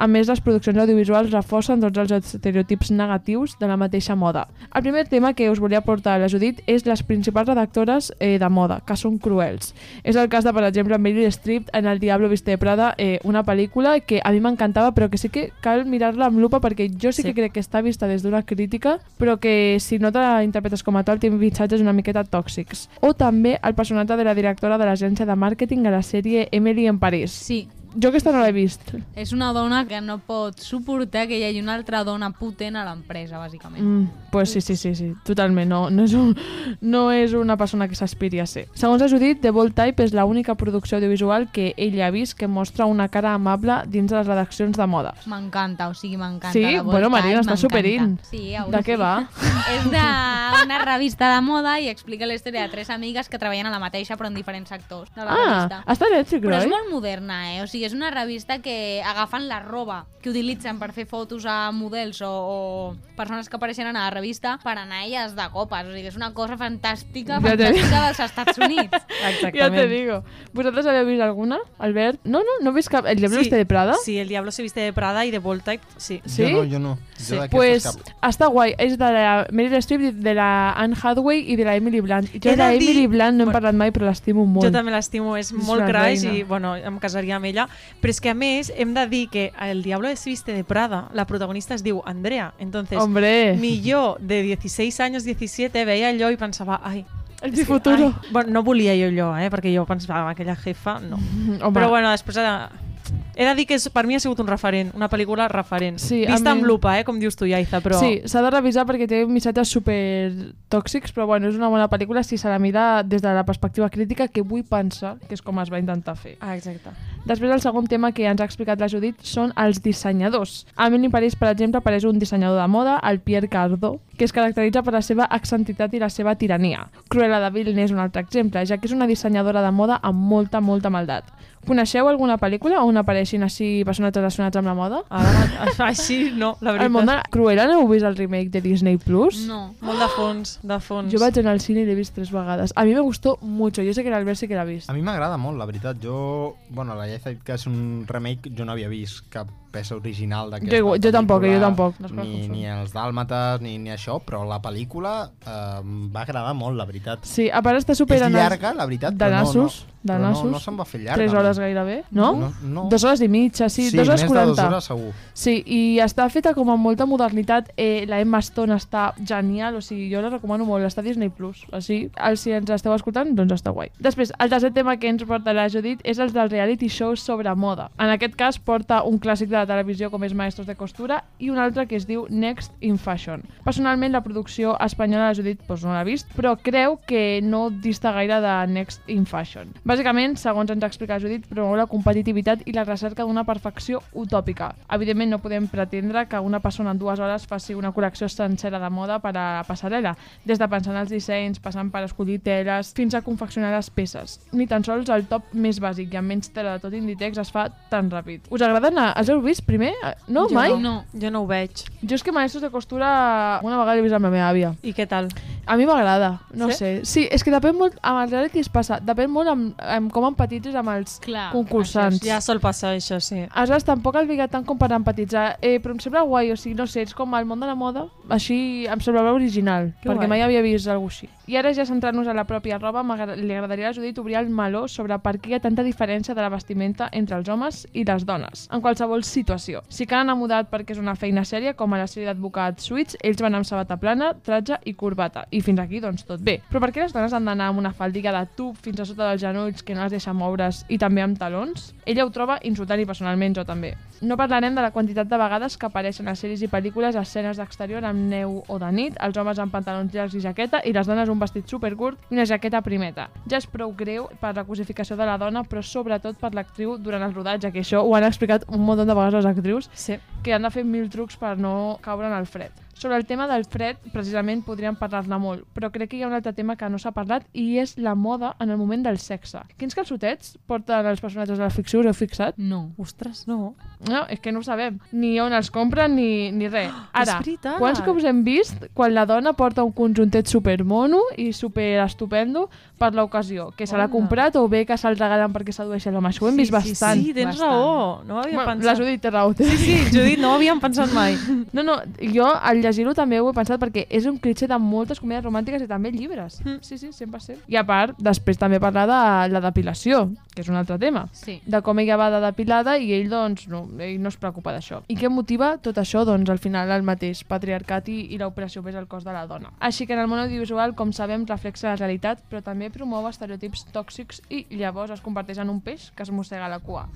[0.01, 4.47] A més, les produccions audiovisuals reforcen tots els estereotips negatius de la mateixa moda.
[4.73, 8.39] El primer tema que us volia portar a la Judit és les principals redactores eh,
[8.41, 9.75] de moda, que són cruels.
[10.01, 13.19] És el cas de, per exemple, Meryl Streep en El Diablo Viste de Prada, eh,
[13.23, 16.89] una pel·lícula que a mi m'encantava, però que sí que cal mirar-la amb lupa perquè
[16.89, 17.27] jo sí, Sí.
[17.27, 20.81] que crec que està vista des d'una crítica, però que si no te la interpretes
[20.81, 22.87] com a tal té missatges una miqueta tòxics.
[23.01, 26.87] O també el personatge de la directora de l'agència de màrqueting a la sèrie Emily
[26.87, 27.29] en París.
[27.29, 27.67] Sí.
[27.93, 28.93] Jo aquesta no l'he vist.
[29.19, 32.85] És una dona que no pot suportar que hi hagi una altra dona potent a
[32.85, 33.83] l'empresa, bàsicament.
[33.83, 35.67] Mm, pues sí, sí, sí, sí, totalment.
[35.69, 36.35] No, no, és, un,
[36.81, 38.67] no és una persona que s'aspiri a ser.
[38.73, 42.47] Segons ha Judit, The Bold Type és l'única producció audiovisual que ella ha vist que
[42.47, 45.13] mostra una cara amable dins de les redaccions de moda.
[45.25, 46.53] M'encanta, o sigui, m'encanta.
[46.53, 46.61] Sí?
[46.63, 48.17] la Bold Bueno, Marina, està superint.
[48.29, 48.99] Sí, De què sí.
[49.01, 49.27] va?
[49.75, 53.71] És d'una revista de moda i explica la història de tres amigues que treballen a
[53.73, 55.83] la mateixa però en diferents sectors de la Ah, revista.
[55.87, 57.61] està a Netflix, Però és molt moderna, eh?
[57.63, 61.71] O sigui, és una revista que agafen la roba que utilitzen per fer fotos a
[61.73, 65.88] models o, o persones que apareixen a la revista per anar elles de copes.
[65.88, 69.07] O sigui, és una cosa fantàstica, Ja fantàstica dels Estats Units.
[69.57, 70.23] Ja te digo.
[70.53, 72.19] Vosaltres habeu vist alguna, Albert?
[72.23, 73.05] No, no, no he vist cap.
[73.07, 73.95] El Diablo Viste de Prada?
[74.03, 76.21] Sí, el Diablo se viste de Prada y de Bold Type, sí.
[76.25, 76.43] Sí?
[76.43, 76.97] Jo no, jo no.
[77.17, 77.36] Sí.
[77.38, 77.95] Jo Pues cap.
[78.21, 78.75] està guai.
[78.77, 82.29] És de la Meryl Streep, de la Anne Hathaway i de la Emily Blunt.
[82.32, 84.65] Jo He de la de dir- Emily Blunt no hem parlat mai, però l'estimo molt.
[84.67, 86.38] Jo també l'estimo, és És molt crash reina.
[86.38, 87.67] i bueno, em casaria amb ella.
[88.01, 91.09] Però és que a més hem de dir que El Diablo es viste de Prada,
[91.13, 92.53] la protagonista es diu Andrea.
[92.59, 93.55] Entonces, Hombre.
[93.59, 97.05] mi yo de 16 años, 17, veia allò i pensava, ai,
[97.41, 98.13] El que, futuro.
[98.22, 101.17] ai, bueno, no volia jo allò, eh, perquè jo pensava, aquella jefa, no.
[101.61, 101.74] Home.
[101.74, 102.90] Però bueno, després he,
[103.36, 105.97] he de dir que és, per mi ha sigut un referent, una pel·lícula referent.
[105.99, 107.99] Sí, Vista amb mi- lupa, eh, com dius tu, Yaiza, però...
[107.99, 110.32] Sí, s'ha de revisar perquè té missatges super
[110.70, 113.89] tòxics, però bueno, és una bona pel·lícula si se la mira des de la perspectiva
[113.89, 116.38] crítica que vull pensar que és com es va intentar fer.
[116.41, 116.91] Ah, exacte.
[117.26, 120.66] Després, el segon tema que ens ha explicat la Judit són els dissenyadors.
[120.76, 124.26] A Emily in Paris, per exemple, apareix un dissenyador de moda, el Pierre Cardot, que
[124.26, 126.88] es caracteritza per la seva excentritat i la seva tirania.
[127.09, 130.20] Cruella de Vil n'és un altre exemple, ja que és una dissenyadora de moda amb
[130.20, 131.26] molta, molta maldat.
[131.68, 135.01] Coneixeu alguna pel·lícula on apareixin així personatges relacionats amb la moda?
[135.14, 135.43] Ara,
[135.91, 136.88] així no, la veritat.
[136.89, 139.43] El món de Cruella n'heu vist el remake de Disney Plus?
[139.47, 139.62] No.
[139.86, 141.12] Molt de fons, de fons.
[141.14, 142.74] Jo vaig anar al cine i l'he vist tres vegades.
[142.76, 143.84] A mi me gustó mucho.
[143.86, 144.89] Jo sé que el Albert sí que l'ha vist.
[144.89, 146.01] A mi m'agrada molt, la veritat.
[146.01, 150.49] Jo, bueno, la dit que és un remake, jo no havia vist cap peça original
[150.51, 154.41] d'aquesta Jo jo tampoc, jo tampoc, no Ni, ni els dàlmates, ni, ni això, però
[154.43, 155.14] la pel·lícula
[155.45, 157.24] eh, em va agradar molt, la veritat.
[157.24, 158.18] Sí, a part està super...
[158.20, 159.70] És llarga, la veritat, de però no- no-
[160.03, 160.51] de però no- nassos.
[160.51, 161.15] no se'm va fer llarga.
[161.15, 162.33] Tres hores gairebé, no?
[162.35, 162.87] No, no.
[162.89, 164.61] Dos hores i mitja, sí, Sí, dos hores més de 40.
[164.61, 165.13] dues hores segur.
[165.33, 167.71] Sí, i està feta com amb molta modernitat.
[167.77, 171.29] Eh, la Emma Stone està genial, o sigui, jo la recomano molt, està a Disney+.
[171.29, 171.65] Plus.
[171.71, 173.91] Així, si ens esteu escoltant, doncs està guai.
[173.99, 177.53] Després, el tercer tema que ens porta la Judit és el dels reality shows sobre
[177.55, 177.89] moda.
[177.99, 181.49] En aquest cas porta un clàssic de la televisió com és Maestros de Costura i
[181.49, 183.43] un altre que es diu Next in Fashion.
[183.63, 187.69] Personalment, la producció espanyola de la Judit doncs, no l'ha vist, però creu que no
[187.69, 189.73] dista gaire de Next in Fashion.
[189.91, 194.69] Bàsicament, segons ens explica la Judit, promou la competitivitat i la recerca d'una perfecció utòpica.
[194.95, 198.87] Evidentment, no podem pretendre que una persona en dues hores faci una col·lecció sencera de
[198.87, 200.13] moda per a la passarel·la,
[200.47, 204.37] des de pensar en els dissenys, passant per escollir teles, fins a confeccionar les peces.
[204.55, 207.51] Ni tan sols el top més bàsic i amb menys tela de tot Inditex es
[207.51, 208.47] fa tan ràpid.
[208.47, 208.95] Us agraden?
[209.11, 209.91] Els heu vist primer?
[210.29, 210.77] No, Jo mai?
[210.79, 211.01] no.
[211.11, 211.83] Jo no ho veig.
[211.99, 214.71] Jo és que Maestros de Costura una vegada l'he vist la meva àvia.
[214.87, 215.27] I què tal?
[215.68, 216.74] A mi m'agrada, no Sí?
[216.74, 217.05] sé.
[217.05, 220.76] Sí, és que depèn molt, amb els realities passa, depèn molt amb, amb com empatitzes
[220.76, 222.20] amb els Clar, concursants.
[222.26, 223.45] Ja sol passar això, sí.
[223.51, 226.76] Aleshores, tampoc el veia tant com per empatitzar, eh, però em sembla guai, o sigui,
[226.76, 230.26] no sé, és com el món de la moda, així em semblava original, Que perquè
[230.26, 230.28] guai.
[230.28, 231.30] mai havia vist alguna així.
[231.47, 233.01] I ara ja centrant-nos a la pròpia roba,
[233.36, 236.34] li agradaria a la Judit obrir el meló sobre per què hi ha tanta diferència
[236.34, 239.82] de la vestimenta entre els homes i les dones, en qualsevol situació.
[239.89, 243.18] Si cal anar mudat perquè és una feina sèria, com a la sèrie d'advocats suïts,
[243.22, 246.59] ells van amb sabata plana, tratge i corbata, i fins aquí doncs tot bé.
[246.71, 249.27] Però per què les dones han d'anar amb una faldilla de tub fins a sota
[249.29, 251.91] dels genolls que no les deixa moure's i també amb talons?
[252.05, 253.93] Ella ho troba insultant i personalment jo també.
[254.21, 258.05] No parlarem de la quantitat de vegades que apareixen a sèries i pel·lícules escenes d'exterior
[258.05, 261.29] amb neu o de nit, els homes amb pantalons llargs i jaqueta i les dones
[261.29, 263.29] un vestit supercurt i una jaqueta primeta.
[263.49, 267.25] Ja és prou greu per la cosificació de la dona, però sobretot per l'actriu durant
[267.25, 270.19] el rodatge, que això ho han explicat un munt de vegades les actrius, sí.
[270.43, 272.71] que han de fer mil trucs per no caure en el fred.
[273.01, 276.35] Sobre el tema del fred, precisament podríem parlar-ne molt, però crec que hi ha un
[276.37, 279.57] altre tema que no s'ha parlat i és la moda en el moment del sexe.
[279.81, 282.59] Quins calçotets porten els personatges de la ficció, us heu fixat?
[282.61, 282.91] No.
[283.01, 283.71] Ostres, no.
[284.07, 284.99] No, és que no ho sabem.
[285.17, 286.91] Ni on els compren ni, ni res.
[287.11, 287.79] Ara, És veritat.
[287.81, 292.67] quants cops hem vist quan la dona porta un conjuntet super mono i super estupendo
[293.01, 293.71] per l'ocasió?
[293.75, 296.29] Que se l'ha comprat o bé que se'l regalen perquè sedueix l'home.
[296.29, 297.19] Això ho hem Sí, vist sí, bastant.
[297.25, 297.71] sí, tens bastant.
[297.71, 298.21] raó.
[298.29, 298.85] No ho havia Bueno, pensat.
[298.85, 299.53] La Judit té raó.
[299.57, 301.33] Sí, sí, Judit, no ho havíem pensat mai.
[301.73, 301.97] No, no,
[302.33, 305.83] jo al llegir-ho també ho he pensat perquè és un clitxer de moltes comèdies romàntiques
[305.85, 306.59] i també llibres.
[306.65, 306.81] Mm.
[306.85, 307.65] Sí, sí, 100%.
[307.71, 309.21] I a part, després també parlar de
[309.53, 311.25] la depilació, que és un altre tema.
[311.37, 311.59] Sí.
[311.65, 315.01] De com ella va de depilada i ell, doncs, no, ell no es preocupa d'això.
[315.07, 316.25] I què motiva tot això?
[316.27, 319.71] Doncs, al final, el mateix patriarcat i, i l'operació més al cos de la dona.
[319.79, 323.87] Així que en el món audiovisual, com sabem, reflexa la realitat, però també promou estereotips
[323.95, 327.07] tòxics i llavors es converteix en un peix que es mossega la cua.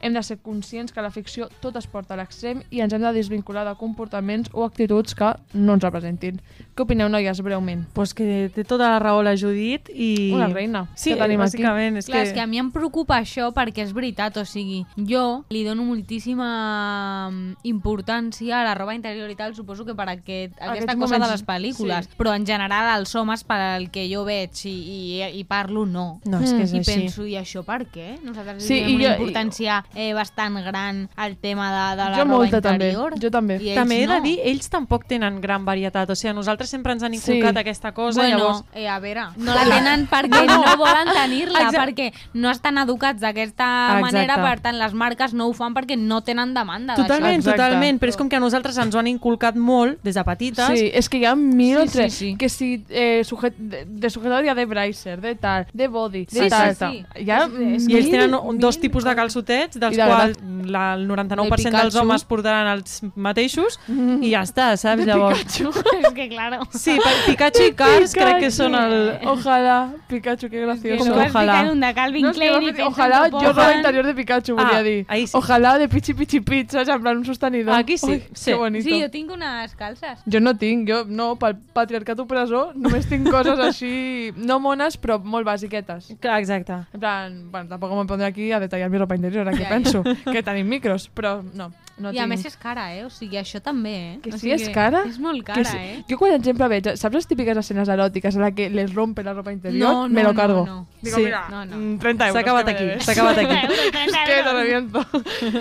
[0.00, 3.02] Hem de ser conscients que la ficció tot es porta a l'extrem i ens hem
[3.02, 6.40] de desvincular de comportaments o actituds que no ens representin.
[6.76, 7.86] Què opineu, noies, breument?
[7.94, 10.32] Pues que té tota la raó la Judit i...
[10.34, 11.56] Una reina, Sí, que tenim aquí.
[11.62, 11.96] bàsicament.
[11.96, 12.28] És Clar, que...
[12.28, 15.84] és que a mi em preocupa això perquè és veritat, o sigui, jo li dono
[15.88, 21.00] moltíssima mm, importància a la roba interior i tal, suposo que per aquest, aquesta Aquests
[21.00, 22.14] cosa de moments, les pel·lícules, sí.
[22.18, 26.20] però en general els homes pel que jo veig i, i, i parlo, no.
[26.24, 26.92] No, és que és I així.
[27.00, 28.16] penso, i això per què?
[28.24, 32.10] Nosaltres Sí, sí, li donem una jo- importància eh, bastant gran al tema de, de
[32.10, 32.88] la Jo roba molta, també.
[32.90, 33.14] interior.
[33.20, 33.56] Jo també.
[33.62, 34.20] I ells També he de no.
[34.22, 36.10] dir, ells tampoc tenen gran varietat.
[36.10, 37.32] O sigui, a nosaltres sempre ens han Sí.
[37.32, 38.64] inculcat aquesta cosa, bueno, llavors...
[38.74, 43.98] eh, a veure, no la tenen perquè no, volen tenir-la, perquè no estan educats d'aquesta
[44.00, 47.52] manera, per tant, les marques no ho fan perquè no tenen demanda Totalment, d'això.
[47.56, 50.66] totalment, però és com que a nosaltres ens ho han inculcat molt des de petites.
[50.78, 52.14] Sí, és que hi ha mil Sí, sí, tres.
[52.14, 52.36] sí.
[52.36, 56.26] Que si eh, sujet, de, de sujetador hi ha de bracer, de tal, de body,
[56.26, 56.74] de Sí, tal.
[56.74, 56.84] sí,
[57.14, 57.22] sí.
[57.24, 60.70] Hi ha I ells tenen un- dos tipus de calçotets pits, dels I de quals
[60.72, 61.60] la, el 99% dels
[61.94, 61.98] Pikachu.
[62.02, 65.04] homes portaran els mateixos, i ja està, saps?
[65.04, 65.42] De Llavors...
[65.44, 65.70] Pikachu.
[66.02, 66.60] es que claro.
[66.72, 68.96] Sí, per Pikachu i Cars crec que són el...
[69.30, 69.76] Ojalá,
[70.08, 71.04] Pikachu, qué gracioso.
[71.04, 73.30] Que no vas ficar un de Calvin No, és que Klein m'ha i Ojalá, que
[73.30, 75.04] yo posen- roba interior de Pikachu, volia Ah, dir.
[75.08, 75.36] ahí sí.
[75.36, 76.88] Ojalá de Pichi Pichi Pich, saps?
[76.88, 77.74] En plan un sostenidor.
[77.76, 78.50] Aquí sí, Ui, sí.
[78.50, 78.84] Que bonito.
[78.88, 80.18] Sí, jo tinc unes calces.
[80.26, 85.18] Jo no tinc, jo no, pel patriarcat opressor només tinc coses així, no mones, però
[85.22, 86.12] molt basiquetes.
[86.20, 86.72] Clar, exacte.
[86.94, 89.74] En plan, bueno, tampoc me pondré aquí a detallar mi ropa interior, aquí Ja, ja.
[89.74, 90.02] penso,
[90.32, 92.22] que tenim micros, però no, no I tinc.
[92.22, 93.04] a més és cara, eh?
[93.06, 94.18] O sigui, això també, eh?
[94.22, 95.02] Que o sí, sigui, és cara?
[95.08, 95.76] És molt Que cara, sí.
[95.80, 96.04] eh?
[96.10, 99.32] Jo quan sempre veig, saps les típiques escenes eròtiques en la que les rompe la
[99.34, 99.80] ropa interior?
[99.88, 100.66] No, me no, lo no, cargo.
[100.66, 100.86] no.
[101.02, 101.24] Digo, Sí.
[101.24, 101.76] mira, No, no.
[101.76, 102.34] mm, 30 euros.
[102.36, 103.56] S'ha acabat me aquí, s'ha acabat aquí.
[104.06, 105.06] és que te reviento.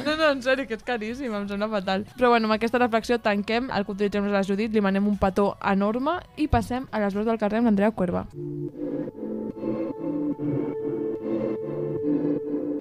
[0.05, 2.05] No, no, en sèrio, que és caríssim, em sembla fatal.
[2.17, 5.55] Però bueno, amb aquesta reflexió tanquem el que utilitzem la Judit, li manem un petó
[5.63, 8.27] enorme i passem a les veus del carrer amb l'Andrea Cuerva.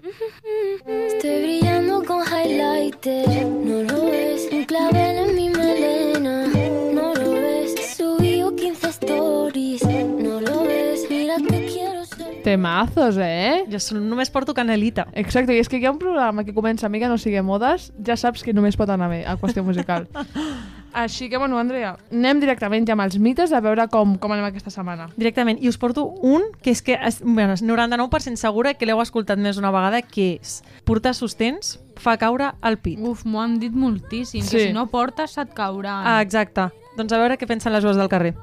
[0.05, 4.49] Estoy brillando con highlighter, no lo ves.
[4.53, 6.47] Un clavel en mi melena,
[6.93, 7.75] no lo ves.
[7.97, 11.07] Subí 15 stories, no lo ves.
[11.09, 12.43] Mira que quiero ser.
[12.43, 13.65] Temazos, eh?
[13.73, 15.07] Jo sol- només porto canelita.
[15.15, 17.41] Exacte, i és que hi ha un programa que comença a mi que no sigui
[17.41, 20.05] modes, ja saps que només pot anar bé a qüestió musical.
[20.95, 24.47] Així que, bueno, Andrea, anem directament ja amb els mites a veure com, com anem
[24.47, 25.09] aquesta setmana.
[25.19, 25.59] Directament.
[25.61, 29.43] I us porto un que és que és, bueno, és 99% segura que l'heu escoltat
[29.43, 33.03] més una vegada, que és portar sostens fa caure el pit.
[33.03, 34.57] Uf, m'ho han dit moltíssim, Sí.
[34.57, 36.07] que si no portes se't cauran.
[36.07, 36.71] Ah, exacte.
[36.97, 38.37] Doncs a veure què pensen les veus del carrer.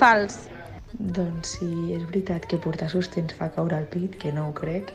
[0.00, 0.48] Fals.
[0.98, 4.92] Doncs si és veritat que portar sostens fa caure el pit, que no ho crec,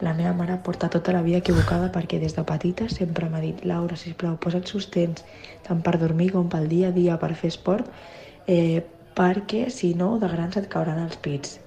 [0.00, 3.64] la meva mare porta tota la vida equivocada perquè des de petita sempre m'ha dit
[3.64, 5.24] Laura, sisplau, posa't sostens
[5.66, 7.88] tant per dormir com pel dia a dia per fer esport
[8.46, 8.84] eh,
[9.18, 11.58] perquè si no de grans et cauran els pits.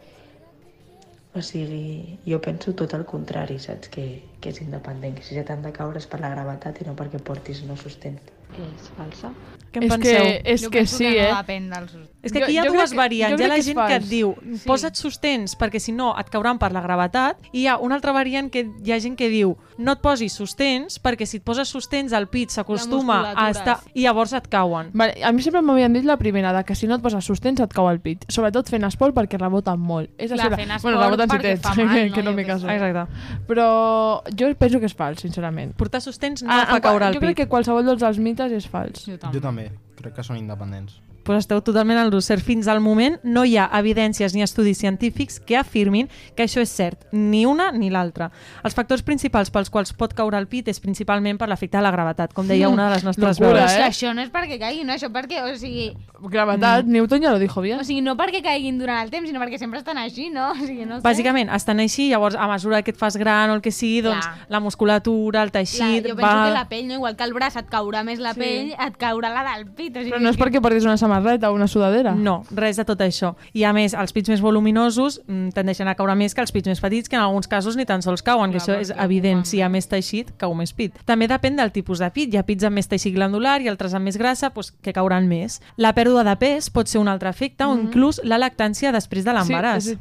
[1.35, 3.91] O sigui, jo penso tot el contrari, saps?
[3.91, 4.05] Que,
[4.43, 6.95] que és independent, que si ja t'han de caure és per la gravetat i no
[6.99, 8.33] perquè portis no sostens.
[8.51, 9.31] És falsa?
[9.71, 10.25] Què en és penseu?
[10.25, 11.37] que, és Jo que penso sí, que no eh?
[11.37, 11.95] depèn dels...
[12.23, 13.31] És que aquí hi ha Jo- jo dues variants.
[13.35, 14.67] jo Hi ha la que gent que et diu Sí.
[14.67, 18.11] posa't sostens perquè si no et cauran per la gravetat i hi ha una altra
[18.11, 21.67] variant que hi ha gent que diu no et posis sostens perquè si et poses
[21.67, 24.91] sostens el pit s'acostuma a estar i llavors et cauen.
[24.93, 27.59] Vale, a mi sempre m'havien dit la primera, de que si no et poses sostens
[27.59, 28.23] et cau el pit.
[28.29, 30.09] Sobretot fent esport perquè reboten molt.
[30.17, 30.75] És Clar, fent la...
[30.75, 32.15] esport bueno, reboten si perquè tens, fa mal, que, no?
[32.15, 32.69] que no Jo m'hi caso.
[32.69, 33.11] Exacte.
[33.47, 35.73] Però jo penso que és fals, sincerament.
[35.75, 37.27] Portar sostens no Ah, fa caure el jo pit.
[37.29, 39.05] crec que qualsevol dels mites és fals.
[39.05, 39.71] Jo Jo també.
[39.95, 41.01] Crec que són independents.
[41.31, 42.43] Pues esteu totalment al cert.
[42.43, 46.69] Fins al moment no hi ha evidències ni estudis científics que afirmin que això és
[46.69, 48.31] cert, ni una ni l'altra.
[48.63, 51.91] Els factors principals pels quals pot caure el pit és principalment per l'efecte de la
[51.91, 53.71] gravetat, com deia una de les nostres Locura, veus.
[53.71, 53.77] Eh?
[53.77, 54.93] que això no és perquè caigui, no?
[54.93, 55.91] Això perquè, o sigui...
[56.21, 57.79] Gravetat, Newton ja lo dijo bien.
[57.79, 60.51] O sigui, no perquè caiguin durant el temps, sinó perquè sempre estan així, no?
[60.51, 61.05] O sigui, no sé.
[61.05, 64.27] Bàsicament, estan així, llavors a mesura que et fas gran o el que sigui, doncs
[64.27, 64.45] Clar.
[64.49, 66.05] la musculatura, el teixit...
[66.05, 66.45] jo penso va...
[66.45, 66.99] que la pell, no?
[66.99, 68.39] igual que el braç et caurà més la Sí.
[68.39, 69.95] pell, et caurà la del pit.
[69.95, 72.15] O sigui, Però no és perquè portis una samarreta o una sudadera.
[72.15, 73.35] No, res de tot això.
[73.53, 76.67] I a més, els pits més voluminosos mm, tendeixen a caure més que els pits
[76.67, 79.45] més petits, que en alguns casos ni tan sols cauen, que això és evident.
[79.45, 80.97] Si hi ha més teixit, cau més pit.
[81.05, 82.33] També depèn del tipus de pit.
[82.33, 85.27] Hi ha pits amb més teixit glandular i altres amb més grassa, doncs, que cauran
[85.29, 85.59] més.
[85.77, 89.35] La pèrdua de pes pot ser un altre efecte o inclús la lactància després de
[89.35, 89.91] l'embaràs.
[89.91, 89.97] Sí.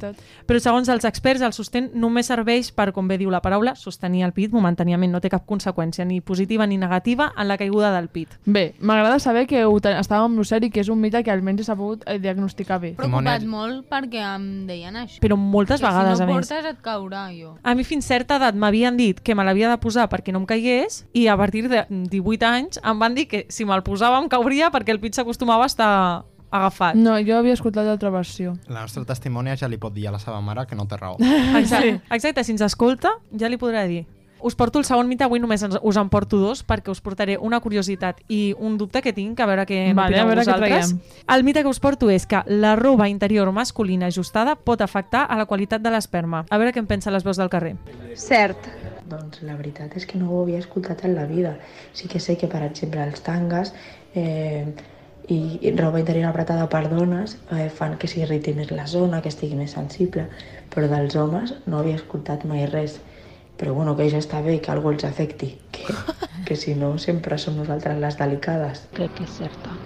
[0.47, 4.25] Però segons els experts, el sostén només serveix per, com bé diu la paraula, sostenir
[4.25, 5.11] el pit momentàniament.
[5.11, 8.37] No té cap conseqüència ni positiva ni negativa en la caiguda del pit.
[8.45, 11.67] Bé, m'agrada saber que estàvem amb lo seri, que és un mite que almenys he
[11.67, 12.93] sabut eh, diagnosticar bé.
[12.99, 15.19] preocupat molt perquè em deien això.
[15.23, 16.47] Però moltes que vegades, si a no més.
[16.47, 17.55] portes et caurà, jo.
[17.63, 20.47] A mi fins certa edat m'havien dit que me l'havia de posar perquè no em
[20.49, 24.29] caigués i a partir de 18 anys em van dir que si me'l posava em
[24.29, 25.91] cauria perquè el pit s'acostumava a estar
[26.51, 26.95] agafat.
[26.99, 28.55] No, jo havia escoltat l'altra versió.
[28.67, 31.15] La nostra testimònia ja li pot dir a la seva mare que no té raó.
[31.57, 34.05] Exacte, exacte, si ens escolta ja li podrà dir.
[34.43, 37.37] Us porto el segon mite, avui només ens- us en porto dos perquè us portaré
[37.37, 40.45] una curiositat i un dubte que tinc, a veure què Vale, n'opineu a veure què
[40.45, 40.87] vosaltres.
[40.89, 40.99] traiem.
[41.37, 45.37] El mite que us porto és que la roba interior masculina ajustada pot afectar a
[45.37, 46.45] la qualitat de l'esperma.
[46.49, 47.75] A veure què en pensen les veus del carrer.
[48.15, 48.57] Cert.
[49.07, 51.57] Doncs la veritat és que no ho havia escoltat en la vida.
[51.93, 53.73] Sí que sé que, per exemple, els tangues
[54.15, 54.73] eh,
[55.27, 59.29] i, i roba interior apretada per dones eh, fan que s'irriti més la zona, que
[59.29, 60.27] estigui més sensible,
[60.73, 62.99] però dels homes no havia escoltat mai res.
[63.61, 65.93] Però bueno, que ja està bé que algú els afecti, que,
[66.47, 68.87] que si no sempre som nosaltres les delicades.
[68.97, 69.77] Crec que és certa.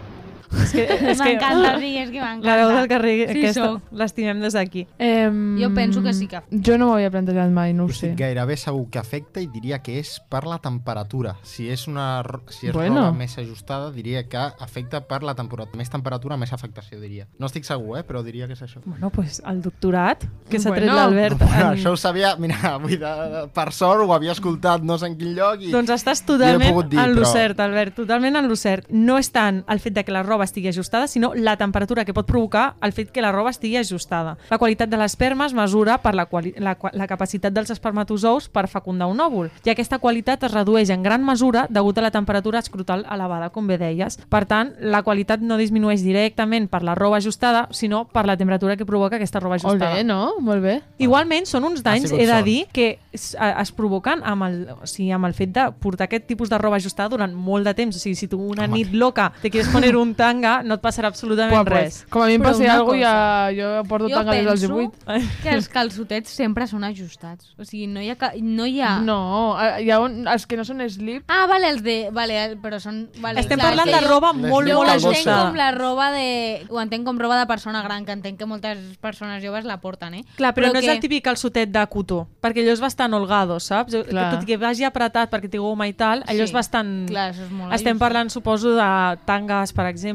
[0.64, 2.48] És que, és que M'encanta, sí, és que m'encanta.
[2.48, 3.82] La veu del carrer, Sí, aquesta, sóc.
[3.92, 4.88] l'estimem des d'aquí.
[5.00, 5.30] Eh,
[5.62, 8.12] Jo penso que sí que Jo no m'ho havia plantejat mai, no ho sé.
[8.12, 11.36] Estic gairebé segur que afecta i diria que és per la temperatura.
[11.44, 13.02] Si és una si és Bueno.
[13.02, 15.78] roba més ajustada, diria que afecta per la temperatura.
[15.78, 17.28] Més temperatura, més afectació, diria.
[17.40, 18.04] No estic segur, eh?
[18.04, 18.82] però diria que és això.
[18.86, 20.96] Bueno, pues el doctorat que s'ha tret Bueno.
[20.96, 21.38] l'Albert...
[21.40, 25.08] Bueno, en- això ho sabia, mira, vull de, per sort ho havia escoltat no sé
[25.08, 25.72] en quin lloc i...
[25.74, 28.88] Doncs estàs totalment dir, en lo però- cert, Albert, totalment en lo cert.
[28.90, 32.14] No és tant el fet de que la roba estigui ajustada, sinó la temperatura que
[32.14, 34.38] pot provocar el fet que la roba estigui ajustada.
[34.50, 36.28] La qualitat de l'esperma es mesura per la,
[36.58, 41.04] la, la capacitat dels espermatozous per fecundar un òvul, i aquesta qualitat es redueix en
[41.04, 44.18] gran mesura degut a la temperatura escrotal elevada, com bé deies.
[44.30, 48.76] Per tant, la qualitat no disminueix directament per la roba ajustada, sinó per la temperatura
[48.78, 49.96] que provoca aquesta roba Molt ajustada.
[49.96, 50.36] bé, no?
[50.40, 50.82] Molt bé.
[51.00, 54.86] Igualment, són uns danys, he de dir, que es, a- es provoquen amb el, o
[54.88, 57.96] sigui, amb el fet de portar aquest tipus de roba ajustada durant molt de temps.
[57.96, 58.74] O sigui, si tu una Home.
[58.78, 62.02] nit loca te quieres poner un tanga, no et passarà absolutament Buah, res.
[62.02, 64.32] pues, com a mi em Però passi una alguna cosa, ja, jo porto Jo tanga
[64.34, 64.76] des dels penso
[65.14, 65.32] 18.
[65.44, 67.54] que els calçotets sempre són ajustats.
[67.60, 68.16] O sigui, no hi ha...
[68.18, 68.96] ca- No hi ha...
[69.06, 69.20] No,
[69.62, 71.24] eh, hi ha un, els que no són slip.
[71.30, 72.10] Ah, vale, els de...
[72.16, 73.06] Vale, però són...
[73.22, 75.06] Vale, Estem clar, parlant és de jo- roba Les molt, molt Jo ho calboses.
[75.06, 75.46] entenc ajustada.
[75.50, 76.28] com la roba de...
[76.70, 80.14] Ho entenc com roba de persona gran, que entenc que moltes persones joves la porten,
[80.16, 80.24] eh?
[80.38, 83.60] Clar, però, no és que- el típic calçotet de cotó, perquè allò és bastant holgado,
[83.60, 83.94] saps?
[83.96, 84.30] Que Clar.
[84.36, 86.48] tot i que vagi apretat perquè té goma i tal, allò Sí.
[86.50, 87.08] és bastant...
[87.10, 88.00] Clar, és molt Estem ajustat.
[88.00, 90.15] parlant, suposo, de tangues, per exemple,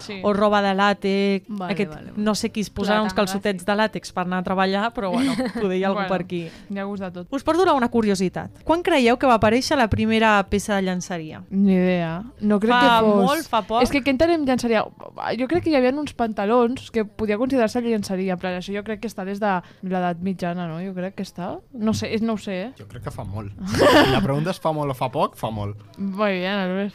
[0.00, 0.20] Sí.
[0.22, 1.44] o roba de làtex.
[1.48, 2.22] Vale, Aquest, vale, vale.
[2.24, 3.66] No sé qui es posarà uns calçotets sí.
[3.66, 6.08] de làtex per anar a treballar, però bueno, poder hi ha algú Bueno.
[6.08, 6.42] per aquí.
[6.70, 7.28] Hi ha gust de tot.
[7.30, 8.62] Us porto una curiositat.
[8.64, 11.42] Quan creieu que va aparèixer la primera peça de llançaria?
[11.50, 12.22] Ni idea.
[12.40, 13.24] No crec Fa que fos...
[13.24, 13.82] molt, fa poc?
[13.82, 14.84] És que què entenem llançaria?
[15.38, 19.00] Jo crec que hi havia uns pantalons que podia considerar-se llançaria, però això jo crec
[19.00, 20.80] que està des de l'edat mitjana, no?
[20.84, 21.58] Jo crec que està...
[21.72, 22.72] No sé, és- no ho sé, eh?
[22.78, 23.52] Jo crec que fa molt.
[24.14, 25.78] La pregunta és fa molt o fa poc, fa molt.
[25.98, 26.94] Molt bé, Albert.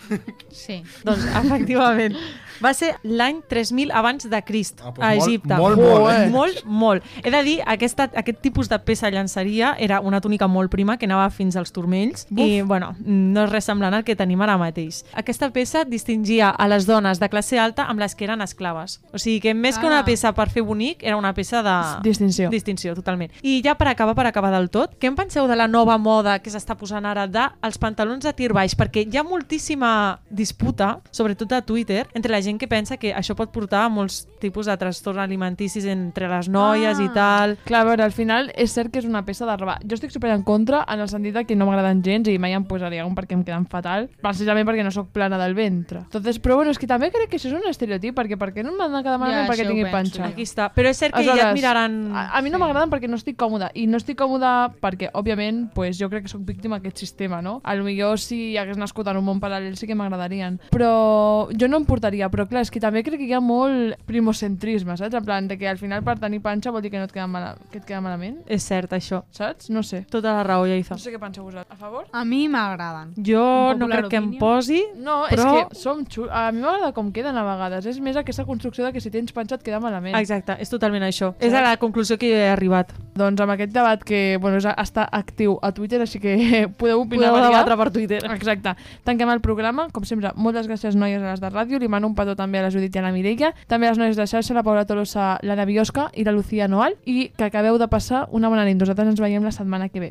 [0.51, 0.81] Sí.
[1.05, 2.15] Doncs, efectivament,
[2.63, 5.55] va ser l'any 3000 abans de Crist, Ah, doncs a molt, Egipte.
[5.55, 6.29] molt, molt, eh?
[6.29, 7.03] Molt, molt.
[7.23, 11.05] He de dir, aquesta, aquest tipus de peça llançaria era una túnica molt prima que
[11.05, 15.03] anava fins als turmells i, bueno, no és res semblant al que tenim ara mateix.
[15.13, 18.99] Aquesta peça distingia a les dones de classe alta amb les que eren esclaves.
[19.13, 20.05] O sigui que més que una Ah.
[20.05, 22.01] peça per fer bonic, era una peça de...
[22.03, 22.49] Distinció.
[22.49, 23.31] Distinció, totalment.
[23.41, 26.39] I ja per acabar, per acabar del tot, què en penseu de la nova moda
[26.39, 28.75] que s'està posant ara de els pantalons de tir baix?
[28.75, 33.35] Perquè hi ha moltíssima disputa, sobretot a Twitter, entre la gent que pensa que això
[33.35, 37.03] pot portar a molts tipus de trastorns alimenticis entre les noies Ah.
[37.03, 37.57] i tal.
[37.65, 39.79] Clar, a veure, al final és cert que és una peça de roba.
[39.83, 42.53] Jo estic super en contra en el sentit de que no m'agraden gens i mai
[42.53, 45.99] em posaria un perquè em queden fatal, precisament perquè no sóc plana del ventre.
[45.99, 48.63] Entonces, però bueno, és que també crec que això és un estereotip, perquè per què
[48.63, 50.25] no m'han de quedar malament Ja, perquè tingui penso panxa?
[50.33, 50.69] Aquí està.
[50.73, 52.11] Però és cert que ja et miraran...
[52.15, 55.69] A, a mi no m'agraden perquè no estic còmoda i no estic còmoda perquè, òbviament,
[55.73, 57.61] pues, jo crec que sóc víctima d'aquest sistema, no?
[57.63, 60.59] A lo millor si hagués nascut en un món paral·lel sí que m'agradarien.
[60.71, 63.95] Però jo no em portaria, però clar, és que també crec que hi ha molt
[64.05, 65.13] primocentrisme, saps?
[65.15, 67.27] En plan, de que al final per tenir panxa vol dir que no et queda,
[67.27, 69.23] mala, que et queda malament, És cert, això.
[69.31, 69.69] saps?
[69.69, 70.03] No sé.
[70.09, 70.95] Tota la raó, Lleida.
[70.95, 71.71] No sé què penseu vosaltres.
[71.71, 72.05] A favor?
[72.11, 73.13] A mi m'agraden.
[73.25, 75.47] Jo no crec que em posi, No, però...
[75.61, 76.27] és que som xul...
[76.29, 77.85] A mi m'agrada com queden a vegades.
[77.85, 80.15] És més aquesta construcció de que si tens panxa et queda malament.
[80.19, 81.33] Exacte, és totalment això.
[81.39, 82.91] És a la conclusió que he arribat.
[83.19, 86.35] Doncs amb aquest debat que bueno, és, està actiu a Twitter, així que
[86.79, 87.31] podeu opinar.
[87.33, 88.21] Podeu debatre per Twitter.
[88.33, 88.75] Exacte.
[89.03, 89.87] Tanquem el programa.
[89.93, 91.79] Com sempre, moltes gràcies noies a les de ràdio.
[91.79, 93.53] Li mano un petó també a la Judit i a la Mireia.
[93.69, 96.97] També a les noies de xarxa, la Paula Tolosa, l'Anna Biosca i la Lucía Noal.
[97.05, 98.79] I que acabeu de passar una bona nit.
[98.79, 100.07] Nosaltres ens veiem la setmana que ve.